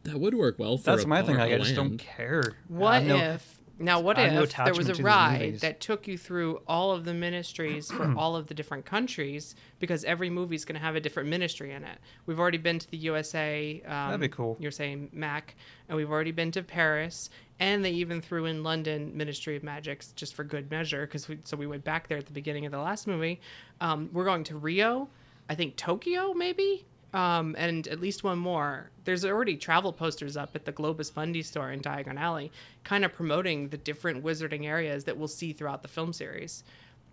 [0.04, 0.92] That would work well for.
[0.92, 1.36] That's a my thing.
[1.36, 2.44] par- Like, a I just don't care.
[2.68, 3.00] What I
[3.34, 6.62] if Now, what I have no if there was a ride that took you through
[6.68, 9.56] all of the ministries for all of the different countries?
[9.80, 11.98] Because every movie is going to have a different ministry in it.
[12.26, 13.82] We've already been to the USA.
[13.86, 14.58] Um, That'd be cool.
[14.60, 15.56] You're saying Mac,
[15.88, 20.12] and we've already been to Paris, and they even threw in London Ministry of Magics
[20.14, 21.06] just for good measure.
[21.06, 23.40] Because we so we went back there at the beginning of the last movie.
[23.82, 25.10] Um, we're going to Rio,
[25.50, 26.86] I think Tokyo maybe.
[27.14, 28.91] Um, and at least one more.
[29.03, 32.51] There's already travel posters up at the Globus Mundi store in Diagon Alley,
[32.84, 36.64] kind of promoting the different wizarding areas that we'll see throughout the film series.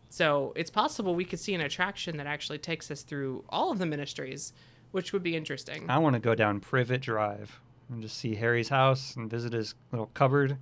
[0.09, 3.79] So it's possible we could see an attraction that actually takes us through all of
[3.79, 4.53] the ministries,
[4.93, 5.87] which would be interesting.
[5.89, 9.75] I want to go down Privet Drive and just see Harry's house and visit his
[9.93, 10.59] little cupboard,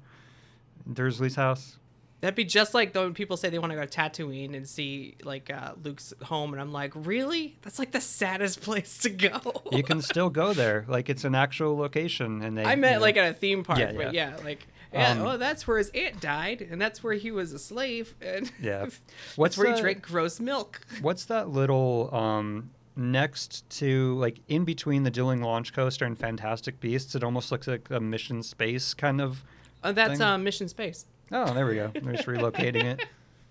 [0.93, 1.78] Dursley's house.
[2.25, 4.66] That'd be just like though when people say they want to go to Tatooine and
[4.66, 7.59] see like uh, Luke's home, and I'm like, really?
[7.61, 9.41] That's like the saddest place to go.
[9.70, 12.64] You can still go there, like it's an actual location, and they.
[12.64, 14.37] I you meant know- like at a theme park, Yeah, but yeah.
[14.39, 17.53] yeah, like yeah, Um, oh, that's where his aunt died, and that's where he was
[17.53, 18.87] a slave, and Yeah.
[19.37, 20.81] What's where he drank gross milk.
[21.03, 26.81] What's that little um next to like in between the Dueling Launch Coaster and Fantastic
[26.81, 27.14] Beasts?
[27.14, 29.45] It almost looks like a Mission Space kind of.
[29.83, 31.05] Oh, that's um, Mission Space.
[31.33, 31.91] Oh, there we go.
[31.93, 33.01] They're just relocating it.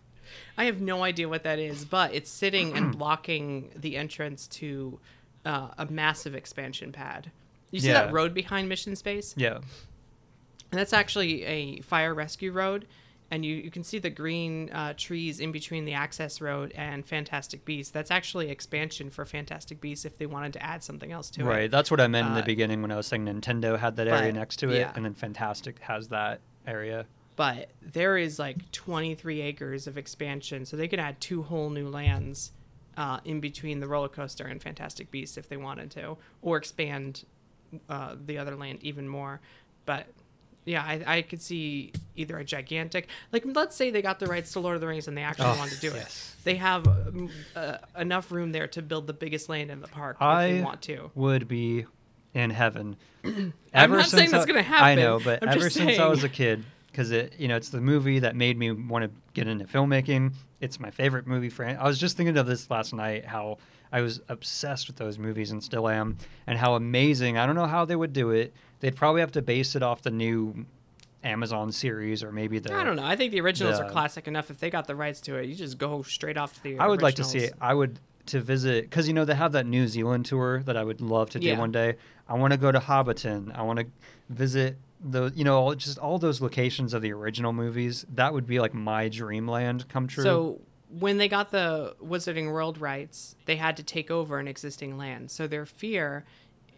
[0.58, 5.00] I have no idea what that is, but it's sitting and blocking the entrance to
[5.46, 7.32] uh, a massive expansion pad.
[7.72, 8.06] You see Yeah.
[8.06, 9.34] that road behind Mission Space?
[9.36, 9.56] Yeah.
[9.56, 12.86] And that's actually a fire rescue road.
[13.32, 17.04] And you, you can see the green uh, trees in between the access road and
[17.04, 17.92] Fantastic Beasts.
[17.92, 21.46] That's actually expansion for Fantastic Beasts if they wanted to add something else to it.
[21.46, 21.72] Right.
[21.72, 24.08] That's what I meant in the Uh, beginning when I was saying Nintendo had that
[24.08, 24.92] area next to it, yeah.
[24.96, 27.08] and then Fantastic has that area.
[27.36, 31.90] But there is like 23 acres of expansion, so they could add two whole new
[31.90, 32.52] lands
[32.96, 37.26] uh, in between the roller coaster and Fantastic Beasts if they wanted to, or expand
[37.90, 39.42] uh, the other land even more.
[39.86, 40.06] But
[40.66, 44.54] yeah, I, I could see either a gigantic, like let's say they got the rights
[44.54, 46.36] to Lord of the Rings and they actually Oh, wanted to do yes.
[46.40, 46.44] it.
[46.44, 50.18] They have um, uh, enough room there to build the biggest land in the park
[50.18, 51.10] if I they want to.
[51.16, 51.86] would be
[52.36, 52.96] in heaven.
[53.26, 53.52] I'm
[53.92, 54.86] not saying that's I- gonna happen.
[54.86, 56.64] I know, but I'm ever since I was a kid,
[56.94, 60.34] because it, you know, it's the movie that made me want to get into filmmaking.
[60.62, 61.50] It's my favorite movie.
[61.50, 63.26] Fran- I was just thinking of this last night.
[63.26, 63.58] How
[63.92, 66.18] I was obsessed with those movies and still am,
[66.48, 67.38] and how amazing.
[67.38, 68.54] I don't know how they would do it.
[68.80, 70.66] They'd probably have to base it off the new
[71.24, 72.74] Amazon series or maybe the.
[72.74, 73.04] I don't know.
[73.06, 74.52] I think the originals are classic enough.
[74.52, 76.80] If they got the rights to it, you just go straight off to the.
[76.80, 77.54] I would like to see it.
[77.60, 80.84] I would to visit because you know they have that New Zealand tour that I
[80.84, 81.58] would love to do Yeah.
[81.60, 81.96] one day.
[82.28, 83.54] I want to go to Hobbiton.
[83.58, 83.86] I want to
[84.30, 88.06] visit the you know just all those locations of the original movies.
[88.14, 90.24] That would be like my dreamland come true.
[90.24, 90.62] So
[91.00, 95.32] when they got the Wizarding World rights, they had to take over an existing land.
[95.32, 96.24] So their fear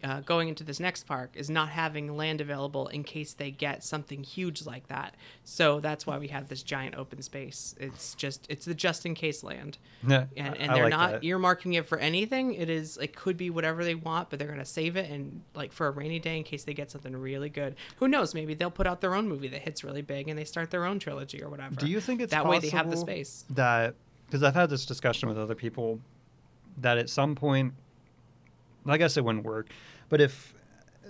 [0.06, 3.82] uh, going into this next park is not having land available in case they get
[3.82, 5.16] something huge like that.
[5.42, 7.74] So that's why we have this giant open space.
[7.80, 9.78] It's just it's the just in case land.
[10.06, 11.22] Yeah, and, and I they're like not that.
[11.22, 12.54] earmarking it for anything.
[12.54, 15.72] It is it could be whatever they want, but they're gonna save it and like
[15.72, 17.74] for a rainy day in case they get something really good.
[17.96, 18.32] Who knows?
[18.32, 20.84] Maybe they'll put out their own movie that hits really big and they start their
[20.84, 21.74] own trilogy or whatever.
[21.74, 23.44] Do you think it's that way they have the space?
[23.50, 23.94] that
[24.26, 25.98] because I've had this discussion with other people
[26.78, 27.74] that at some point,
[28.86, 29.68] I guess it wouldn't work,
[30.08, 30.54] but if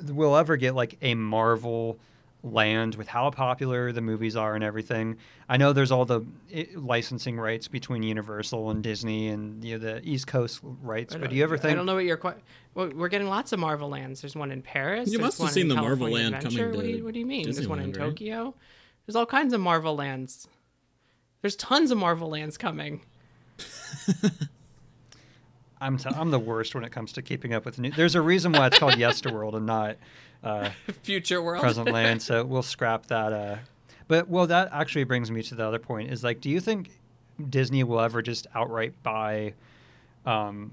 [0.08, 1.98] we'll ever get like a Marvel
[2.42, 5.16] land with how popular the movies are and everything,
[5.48, 6.20] I know there's all the
[6.52, 11.14] eh, licensing rights between Universal and Disney and you know, the East Coast rights.
[11.14, 11.72] But don't- you ever think?
[11.72, 12.36] I don't know what you're quite.
[12.74, 14.20] Well, we're getting lots of Marvel lands.
[14.20, 15.10] There's one in Paris.
[15.10, 16.58] You must have one seen in the Marvel land Adventure.
[16.58, 17.44] coming What do, to you, what do you mean?
[17.50, 17.94] There's one in right?
[17.94, 18.54] Tokyo.
[19.06, 20.46] There's all kinds of Marvel lands.
[21.40, 23.00] There's tons of Marvel lands coming.
[25.80, 27.90] I'm t- I'm the worst when it comes to keeping up with new.
[27.90, 29.96] There's a reason why it's called Yesterworld and not.
[30.44, 30.70] Uh,
[31.02, 31.62] Future world.
[31.62, 33.56] present land so we'll scrap that uh
[34.06, 36.90] but well that actually brings me to the other point is like do you think
[37.50, 39.54] disney will ever just outright buy
[40.26, 40.72] um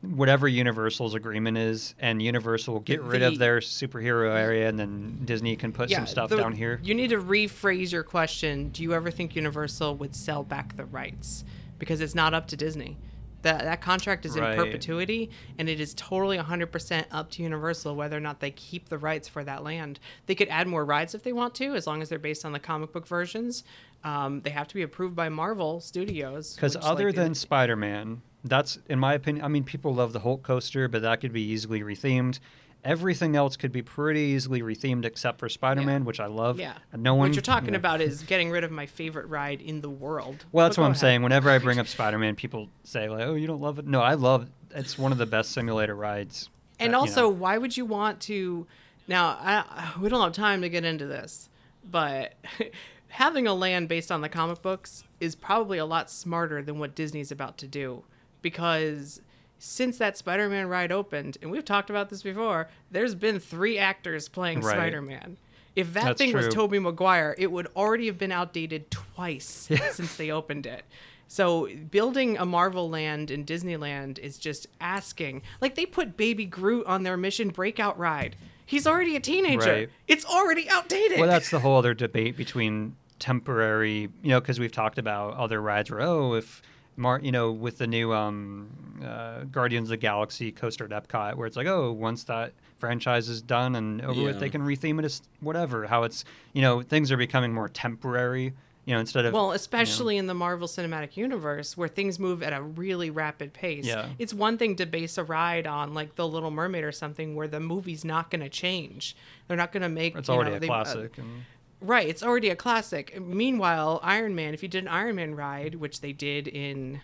[0.00, 4.78] whatever universal's agreement is and universal will get rid The- of their superhero area and
[4.78, 8.68] then disney can put some stuff the- down here You need to rephrase your question.
[8.70, 11.44] Do you ever think Universal would sell back the rights?
[11.78, 12.96] Because it's not up to Disney.
[13.44, 18.16] That that contract is in perpetuity, and it is totally 100% up to Universal whether
[18.16, 20.00] or not they keep the rights for that land.
[20.26, 22.52] They could add more rides if they want to, as long as they're based on
[22.52, 23.62] the comic book versions.
[24.02, 26.54] Um, they have to be approved by Marvel Studios.
[26.54, 30.20] because other like, than is- spider-man that's in my opinion i mean people love the
[30.20, 32.38] hulk coaster but that could be easily rethemed
[32.84, 37.14] everything else could be pretty easily rethemed except for spider-man which i love yeah, no
[37.14, 37.76] one what you're talking you know.
[37.78, 40.44] about is getting rid of my favorite ride in the world.
[40.52, 41.00] Well, that's But what I'm ahead.
[41.00, 41.22] saying.
[41.22, 44.14] Whenever I bring up Spider-Man, people say like, "Oh, you don't love it." No, I
[44.14, 44.48] love.
[44.74, 46.50] It's one of the best simulator rides.
[46.78, 47.28] And you also, know.
[47.30, 48.66] why would you want to?
[49.08, 51.48] Now, I, we don't have time to get into this,
[51.90, 52.34] but
[53.08, 56.94] having a land based on the comic books is probably a lot smarter than what
[56.94, 58.04] Disney's about to do
[58.44, 59.20] because
[59.58, 64.28] since that Spider-Man ride opened, and we've talked about this before, there's been three actors
[64.28, 64.76] playing Right.
[64.76, 65.38] Spider-Man.
[65.74, 66.52] If that That's thing was true.
[66.52, 70.84] Tobey Maguire, it would already have been outdated twice since they opened it.
[71.26, 75.42] So building a Marvel land in Disneyland is just asking.
[75.60, 78.36] Like they put Baby Groot on their Mission Breakout ride.
[78.66, 79.72] He's already a teenager.
[79.72, 79.90] Right.
[80.06, 81.18] It's already outdated.
[81.18, 85.60] Well, that's the whole other debate between temporary, you know, because we've talked about other
[85.60, 86.62] rides where, oh, if,
[86.96, 88.68] Mar- you know, with the new um,
[89.04, 93.28] uh, Guardians of the Galaxy coaster at Epcot, where it's like, oh, once that franchise
[93.28, 95.86] is done and over with, they can retheme it as whatever.
[95.86, 98.52] How it's, you know, things are becoming more temporary,
[98.84, 99.32] you know, instead of.
[99.32, 103.86] Well, especially in the Marvel Cinematic Universe, where things move at a really rapid pace.
[103.86, 104.08] Yeah.
[104.18, 107.48] It's one thing to base a ride on like The Little Mermaid or something, where
[107.48, 109.16] the movie's not going to change.
[109.48, 110.14] They're not going to make.
[110.16, 111.18] it's you already know, a they- uh, classic.
[111.18, 111.44] and,
[111.84, 112.08] right.
[112.08, 113.20] It's already a classic.
[113.20, 117.00] Meanwhile, Iron Man, if you did an Iron Man ride, which they did in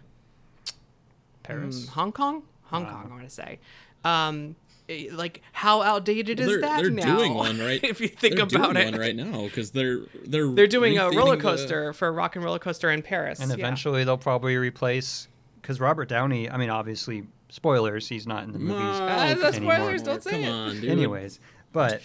[1.42, 1.86] Paris.
[1.86, 2.90] mm, Hong Kong, Hong Wow.
[2.90, 3.58] Kong, I want to say.
[4.04, 4.56] Um,
[4.88, 7.16] eh, like how outdated Well, is they're, that they're now?
[7.16, 7.82] doing one right.
[7.82, 10.96] if you think they're about doing it, one right now because they're they're they're doing
[10.98, 13.40] a retheming roller the- coaster for a Rock and Roller Coaster in Paris.
[13.40, 13.56] And yeah.
[13.56, 15.28] eventually they'll probably replace,
[15.60, 18.78] because Robert Downey, I mean, obviously, spoilers, he's not in the movies.
[19.00, 19.74] Mark, Ah, that's anymore.
[19.76, 20.48] spoilers, don't say Come it.
[20.50, 20.90] on, dude.
[20.90, 21.40] Anyways,
[21.72, 22.00] but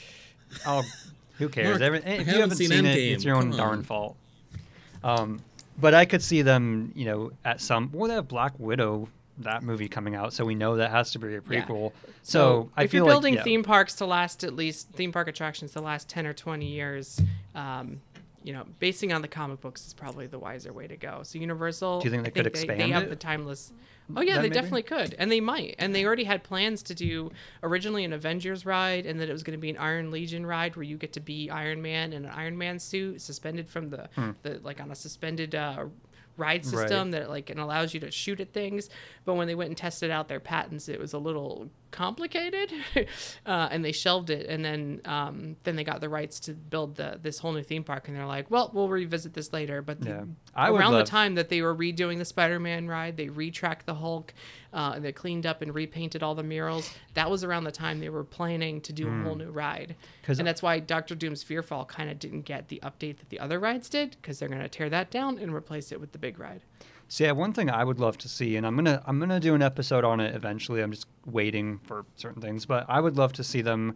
[0.65, 0.83] I'll,
[1.37, 1.79] who cares?
[1.79, 3.83] Mark, Every, I if you haven't haven't seen seen, it, it's your own Come darn
[3.83, 4.15] fault.
[5.03, 5.41] Um,
[5.79, 7.89] but I could see them, you know, at some.
[7.93, 9.09] Well, they have Black Widow,
[9.39, 11.39] that movie coming out, so we know that has to be a Yeah.
[11.65, 11.91] prequel.
[12.23, 13.43] So, I if feel you're building like, yeah.
[13.43, 17.19] theme parks to last at least theme park attractions to last 10 or 20 years
[17.53, 17.99] um,
[18.45, 21.39] you know basing on the comic books is probably the wiser way to go so
[21.39, 23.09] universal Do you think they I could they, expand have it?
[23.09, 23.73] the timeless
[24.15, 24.53] oh yeah Then they maybe?
[24.53, 27.31] definitely could and they might and they already had plans to do
[27.63, 30.75] originally an avengers ride and that it was going to be an iron legion ride
[30.75, 34.07] where you get to be iron man in an iron man suit suspended from the,
[34.43, 35.85] the like on a suspended uh,
[36.37, 36.75] ride Hmm.
[36.75, 36.81] Right.
[36.89, 38.89] system that like it allows you to shoot at things
[39.23, 42.71] but when they went and tested out their patents it was a little complicated
[43.45, 46.95] uh, and they shelved it and then um, then they got the rights to build
[46.95, 50.01] the this whole new theme park and they're like well we'll revisit this later but
[50.01, 50.23] the- Yeah.
[50.53, 53.95] I around love- the time that they were redoing the spider-man ride they retracked the
[53.95, 54.33] hulk
[54.73, 57.99] uh, and they cleaned up and repainted all the murals that was around the time
[57.99, 60.33] they were planning to do a whole new ride Hmm.
[60.33, 63.59] and that's why dr doom's fearfall kind of didn't get the update that the other
[63.59, 66.37] rides did because they're going to tear that down and replace it with the big
[66.39, 66.61] ride
[67.07, 69.53] See, yeah, one thing I would love to see, and I'm gonna I'm gonna do
[69.53, 70.81] an episode on it eventually.
[70.81, 73.95] I'm just waiting for certain things, but I would love to see them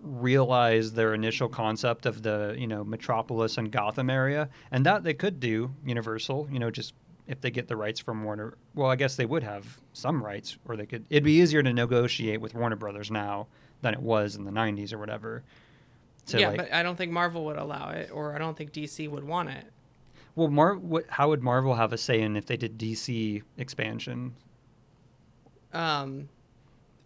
[0.00, 5.14] realize their initial concept of the you know Metropolis and Gotham area, and that they
[5.14, 6.48] could do Universal.
[6.50, 6.94] You know, just
[7.28, 8.54] if they get the rights from Warner.
[8.74, 11.04] Well, I guess they would have some rights, or they could.
[11.10, 13.46] It'd be easier to negotiate with Warner Brothers now
[13.82, 15.44] than it was in the '90s or whatever.
[16.28, 19.08] Yeah like, but i don't think marvel would allow it or i don't think dc
[19.08, 19.64] would want it
[20.34, 24.34] well, Mar- what, how would Marvel have a say in if they did DC expansion?
[25.72, 26.28] um,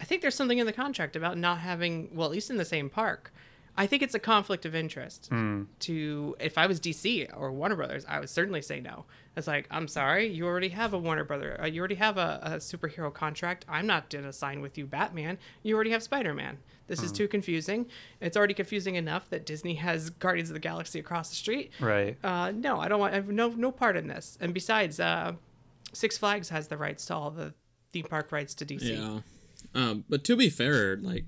[0.00, 2.64] I think there's something in the contract about not having, well, at least in the
[2.64, 3.32] same park.
[3.78, 5.26] I think it's a conflict of interest.
[5.28, 5.64] Hmm.
[5.80, 9.04] To if I was DC or Warner Brothers, I would certainly say no.
[9.36, 12.40] It's like I'm sorry, you already have a Warner Brother, uh, you already have a,
[12.42, 13.64] a superhero contract.
[13.68, 15.38] I'm not gonna sign with you, Batman.
[15.62, 16.58] You already have Spider Man.
[16.86, 17.86] This is too confusing.
[18.20, 21.72] It's already confusing enough that Disney has Guardians of the Galaxy across the street.
[21.80, 22.16] Right.
[22.22, 23.12] Uh, no, I don't want.
[23.12, 24.38] I have no no part in this.
[24.40, 25.32] And besides, uh,
[25.92, 27.54] Six Flags has the rights to all the
[27.92, 28.96] theme park rights to DC.
[28.96, 29.20] Yeah.
[29.74, 31.24] Um, but to be fair, like,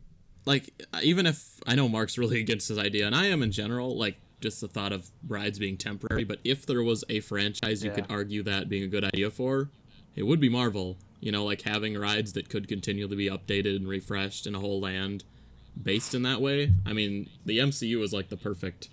[0.49, 0.73] like
[1.03, 4.17] even if I know Mark's really against this idea, and I am in general, like
[4.41, 6.25] just the thought of rides being temporary.
[6.25, 9.69] But if there was a franchise you could argue that being a good idea for,
[10.17, 10.97] it would be Marvel.
[11.21, 14.81] You know, like having rides that could continually be updated and refreshed in a whole
[14.81, 15.25] land,
[15.81, 16.73] based in that way.
[16.87, 18.89] I mean, the MCU is like the perfect.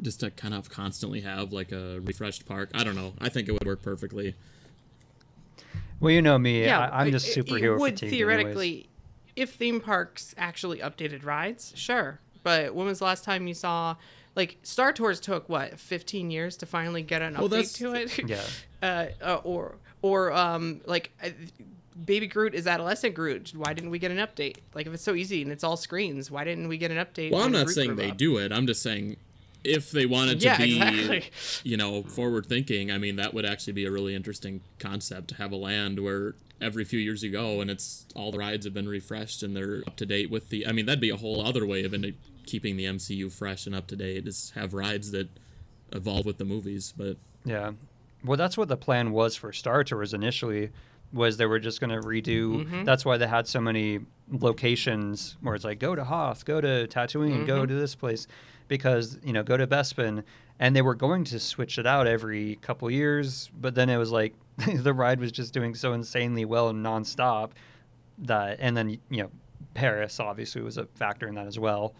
[0.00, 2.70] Just to kind of constantly have like a refreshed park.
[2.74, 3.14] I don't know.
[3.20, 4.34] I think it would work perfectly.
[6.00, 6.64] Well, you know me.
[6.64, 8.86] yeah, I, I'm just it- superhero It would fatigued theoretically, anyways.
[9.36, 12.20] If theme parks actually updated rides, sure.
[12.42, 13.96] But when was the last time you saw,
[14.34, 18.28] like, Star Tours took what 15 years to finally get an Well, update to it?
[18.28, 18.42] Yeah.
[18.82, 21.10] uh, uh, or or um, like.
[21.22, 21.30] Uh,
[22.06, 23.52] Baby Groot is adolescent Groot.
[23.54, 24.56] Why didn't we get an update?
[24.74, 27.30] Like, if it's so easy and it's all screens, why didn't we get an update?
[27.30, 28.16] Well, I'm not Groot saying they up?
[28.16, 28.50] do it.
[28.50, 29.18] I'm just saying
[29.64, 31.24] if they wanted to Yeah, be, exactly.
[31.62, 35.34] you know, forward thinking, I mean, that would actually be a really interesting concept to
[35.36, 38.74] have a land where every few years you go and it's all the rides have
[38.74, 40.66] been refreshed and they're up to date with the.
[40.66, 42.12] I mean, that'd be a whole other way of into
[42.46, 45.28] keeping the MCU fresh and up to date is have rides that
[45.92, 46.92] evolve with the movies.
[46.96, 47.72] But Yeah.
[48.24, 50.70] Well, that's what the plan was for Star Tours initially.
[51.12, 52.64] was they were just going to redo.
[52.66, 52.86] Mhm.
[52.86, 53.98] That's why they had so many
[54.30, 57.68] locations where it's like go to Hoth, go to Tatooine, go Mhm.
[57.68, 58.26] to this place,
[58.72, 60.24] because you know go to Bespin,
[60.58, 64.10] and they were going to switch it out every couple years, but then it was
[64.10, 64.32] like
[64.76, 67.50] the ride was just doing so insanely well and nonstop
[68.18, 69.30] that, and then you know
[69.74, 71.94] Paris obviously was a factor in that as well,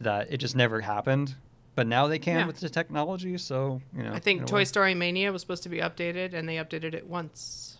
[0.00, 1.36] that it just never happened.
[1.76, 2.46] But now they can Yeah.
[2.48, 4.12] with the technology, so you know.
[4.12, 4.64] I think Toy way.
[4.64, 7.78] Story Mania was supposed to be updated, and they updated it once.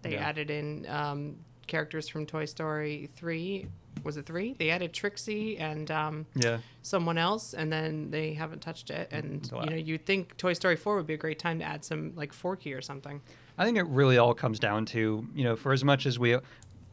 [0.00, 0.26] They Yeah.
[0.28, 1.36] added in um,
[1.66, 3.66] characters from Toy Story 3.
[4.04, 4.54] Was it 3?
[4.58, 6.58] They added Trixie and um, Yeah.
[6.82, 9.08] someone else, and then they haven't touched it.
[9.12, 11.58] And, So I- you know, you'd think Toy Story 4 would be a great time
[11.60, 13.20] to add some, like, Forky or something.
[13.58, 16.36] I think it really all comes down to you know, for as much as we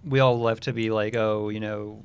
[0.06, 2.02] we all love to be like, oh, you know,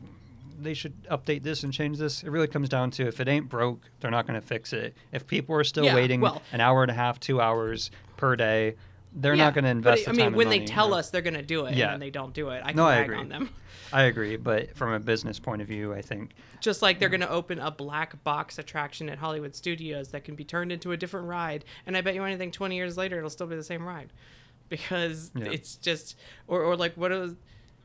[0.60, 2.22] they should update this and change this.
[2.24, 4.94] It really comes down to if it ain't broke, they're not going to fix it.
[5.12, 8.34] If people are still Yeah, waiting well- an hour and a half, two hours per
[8.36, 8.74] day,
[9.14, 10.04] they're Yeah, not going to invest.
[10.06, 10.96] But, the I mean, when they tell know.
[10.96, 11.84] us they're going to do it, Yeah.
[11.84, 13.16] and then they don't do it, I can No, I agree.
[13.16, 13.50] on them.
[13.92, 17.20] I agree, but from a business point of view, I think Just like they're going
[17.20, 20.96] to open a black box attraction at Hollywood Studios that can be turned into a
[20.96, 23.86] different ride, and I bet you anything, twenty years later, it'll still be the same
[23.86, 24.12] ride,
[24.68, 25.44] because Yeah.
[25.46, 27.34] it's just, or or like what is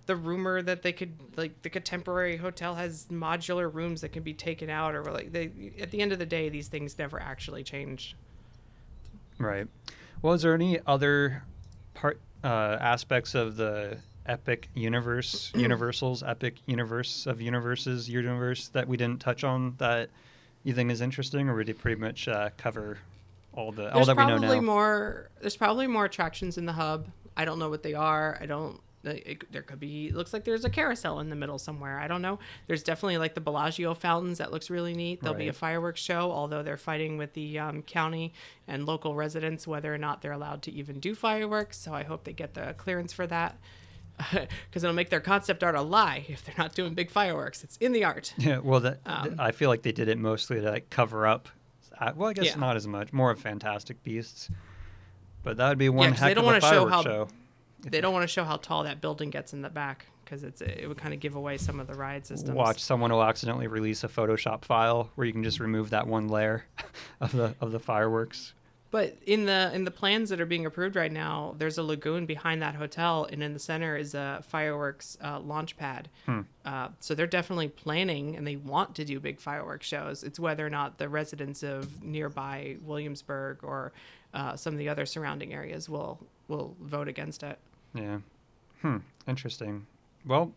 [0.07, 4.33] the rumor that they could like the contemporary hotel has modular rooms that can be
[4.33, 7.61] taken out, or like they at the end of the day, these things never actually
[7.63, 8.15] change.
[9.37, 9.67] Right.
[10.21, 11.43] Well, is there any other
[11.93, 18.97] part uh, aspects of the epic universe, Universal's epic universe of universes universe that we
[18.97, 20.09] didn't touch on that
[20.63, 22.97] you think is interesting, or did it pretty much uh, cover
[23.53, 24.65] all the all that we know now probably now?
[24.65, 25.29] more.
[25.41, 27.07] There's probably more attractions in the hub.
[27.35, 28.37] I don't know what they are.
[28.41, 28.79] I don't.
[29.03, 30.07] It, there could be.
[30.07, 31.99] It looks like there's a carousel in the middle somewhere.
[31.99, 32.37] I don't know.
[32.67, 34.39] There's definitely like the Bellagio fountains.
[34.39, 35.21] That looks really neat.
[35.21, 38.33] There'll be a fireworks show, although they're fighting with the um, county
[38.67, 41.77] and local residents whether or not they're allowed to even do fireworks.
[41.77, 43.57] So I hope they get the clearance for that.
[44.31, 47.63] Because it'll make their concept art a lie if they're not doing big fireworks.
[47.63, 48.33] It's in the art.
[48.37, 48.57] Yeah.
[48.59, 51.47] Well, that Um, I feel like they did it mostly to like cover up.
[52.01, 52.55] uh, Well, I guess Yeah.
[52.55, 53.13] not as much.
[53.13, 54.49] More of Fantastic Beasts,
[55.41, 57.27] but that would be one they heck don't of a wanna show fireworks how- show.
[57.83, 60.61] They don't want to show how tall that building gets in the back because it's
[60.61, 62.55] it would kind of give away some of the ride systems.
[62.55, 66.27] Watch someone will accidentally release a Photoshop file where you can just remove that one
[66.27, 66.65] layer
[67.21, 68.53] of the of the fireworks.
[68.91, 72.25] But in the in the plans that are being approved right now, there's a lagoon
[72.25, 76.09] behind that hotel, and in the center is a fireworks uh, launch pad.
[76.25, 76.41] Hmm.
[76.65, 80.23] Uh, so they're definitely planning, and they want to do big fireworks shows.
[80.23, 83.93] It's whether or not the residents of nearby Williamsburg or
[84.33, 87.59] uh, some of the other surrounding areas will will vote against it.
[87.93, 88.19] Yeah.
[88.81, 88.97] Hmm.
[89.27, 89.85] Interesting.
[90.25, 90.51] Well,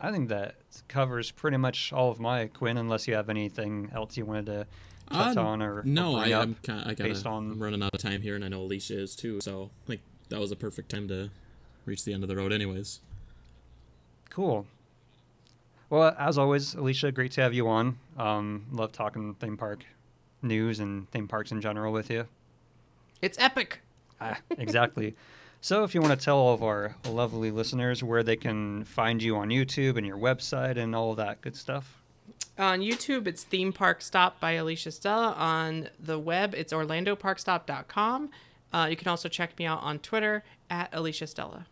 [0.00, 0.56] I think that
[0.88, 4.66] covers pretty much all of my Quinn, unless you have anything else you wanted to
[5.10, 7.52] touch Uh, on or or no, bring I, up I'm kind I gotta, based on
[7.52, 9.40] I'm running out of time here, and I know Alicia is too.
[9.40, 10.00] So I think
[10.30, 11.30] that was a perfect time to
[11.84, 13.00] reach the end of the road, anyways.
[14.30, 14.66] Cool.
[15.90, 17.98] Well, as always, Alicia, great to have you on.
[18.18, 19.84] Um, love talking theme park
[20.42, 22.26] news and theme parks in general with you.
[23.22, 23.80] It's epic.
[24.20, 25.14] Ah, exactly.
[25.64, 29.22] So, if you want to tell all of our lovely listeners where they can find
[29.22, 32.02] you on YouTube and your website and all of that good stuff.
[32.58, 35.32] On YouTube, it's Theme Park Stop by Alicia Stella.
[35.38, 38.28] On the web, it's OrlandoParkStop.com.
[38.74, 41.64] Uh, you can also check me out on Twitter at Alicia Stella.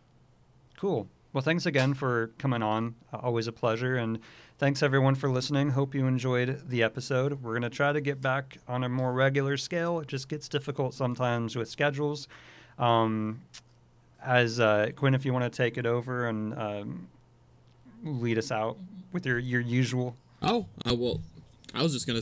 [0.75, 1.07] Cool.
[1.31, 2.95] Well, thanks again for coming on.
[3.13, 3.97] Uh, always a pleasure.
[3.97, 4.17] And
[4.57, 5.69] thanks everyone for listening.
[5.69, 7.43] Hope you enjoyed the episode.
[7.43, 9.99] We're going to try to get back on a more regular scale.
[9.99, 12.27] It just gets difficult sometimes with schedules.
[12.79, 13.41] Um,
[14.23, 17.07] as uh, Quinn, if you want to take it over and um,
[18.03, 18.77] lead us out
[19.11, 20.15] with your, your usual.
[20.41, 21.21] Oh, uh, well,
[21.73, 22.21] I was just gonna,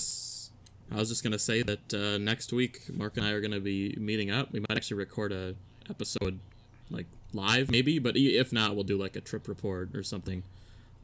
[0.96, 3.96] I was just gonna say that uh, next week Mark and I are gonna be
[3.98, 4.52] meeting up.
[4.52, 5.56] We might actually record a
[5.90, 6.40] episode
[6.90, 10.44] like live, maybe, but if not, we'll do like a trip report or something.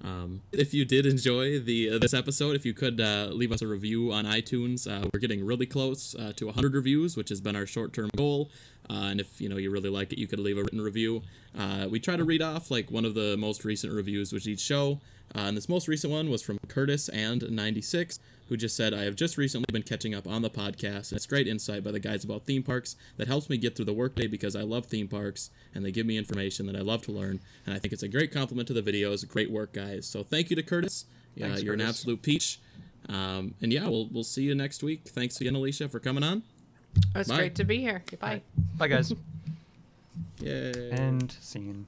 [0.03, 3.61] Um, if you did enjoy the uh, this episode, if you could uh, leave us
[3.61, 7.41] a review on iTunes, uh, we're getting really close uh, to 100 reviews, which has
[7.41, 8.51] been our short-term goal.
[8.89, 11.21] Uh, and if you know you really like it, you could leave a written review.
[11.57, 14.61] Uh, we try to read off like one of the most recent reviews with each
[14.61, 14.99] show.
[15.35, 19.03] Uh, and this most recent one was from Curtis and 96, who just said, I
[19.03, 21.99] have just recently been catching up on the podcast, and it's great insight by the
[21.99, 25.07] guys about theme parks that helps me get through the workday because I love theme
[25.07, 28.03] parks, and they give me information that I love to learn, and I think it's
[28.03, 29.27] a great compliment to the videos.
[29.27, 30.07] Great work, guys.
[30.07, 31.05] So thank you to Curtis.
[31.35, 32.59] Yeah, Thanks, you're an absolute peach.
[33.09, 35.07] Um, and yeah, we'll, we'll see you next week.
[35.07, 36.43] Thanks again, Alicia, for coming on.
[37.15, 37.37] It's Bye.
[37.37, 38.03] great to be here.
[38.09, 38.41] Goodbye.
[38.77, 39.13] Bye, guys.
[40.39, 40.91] Yay.
[40.91, 41.87] and scene.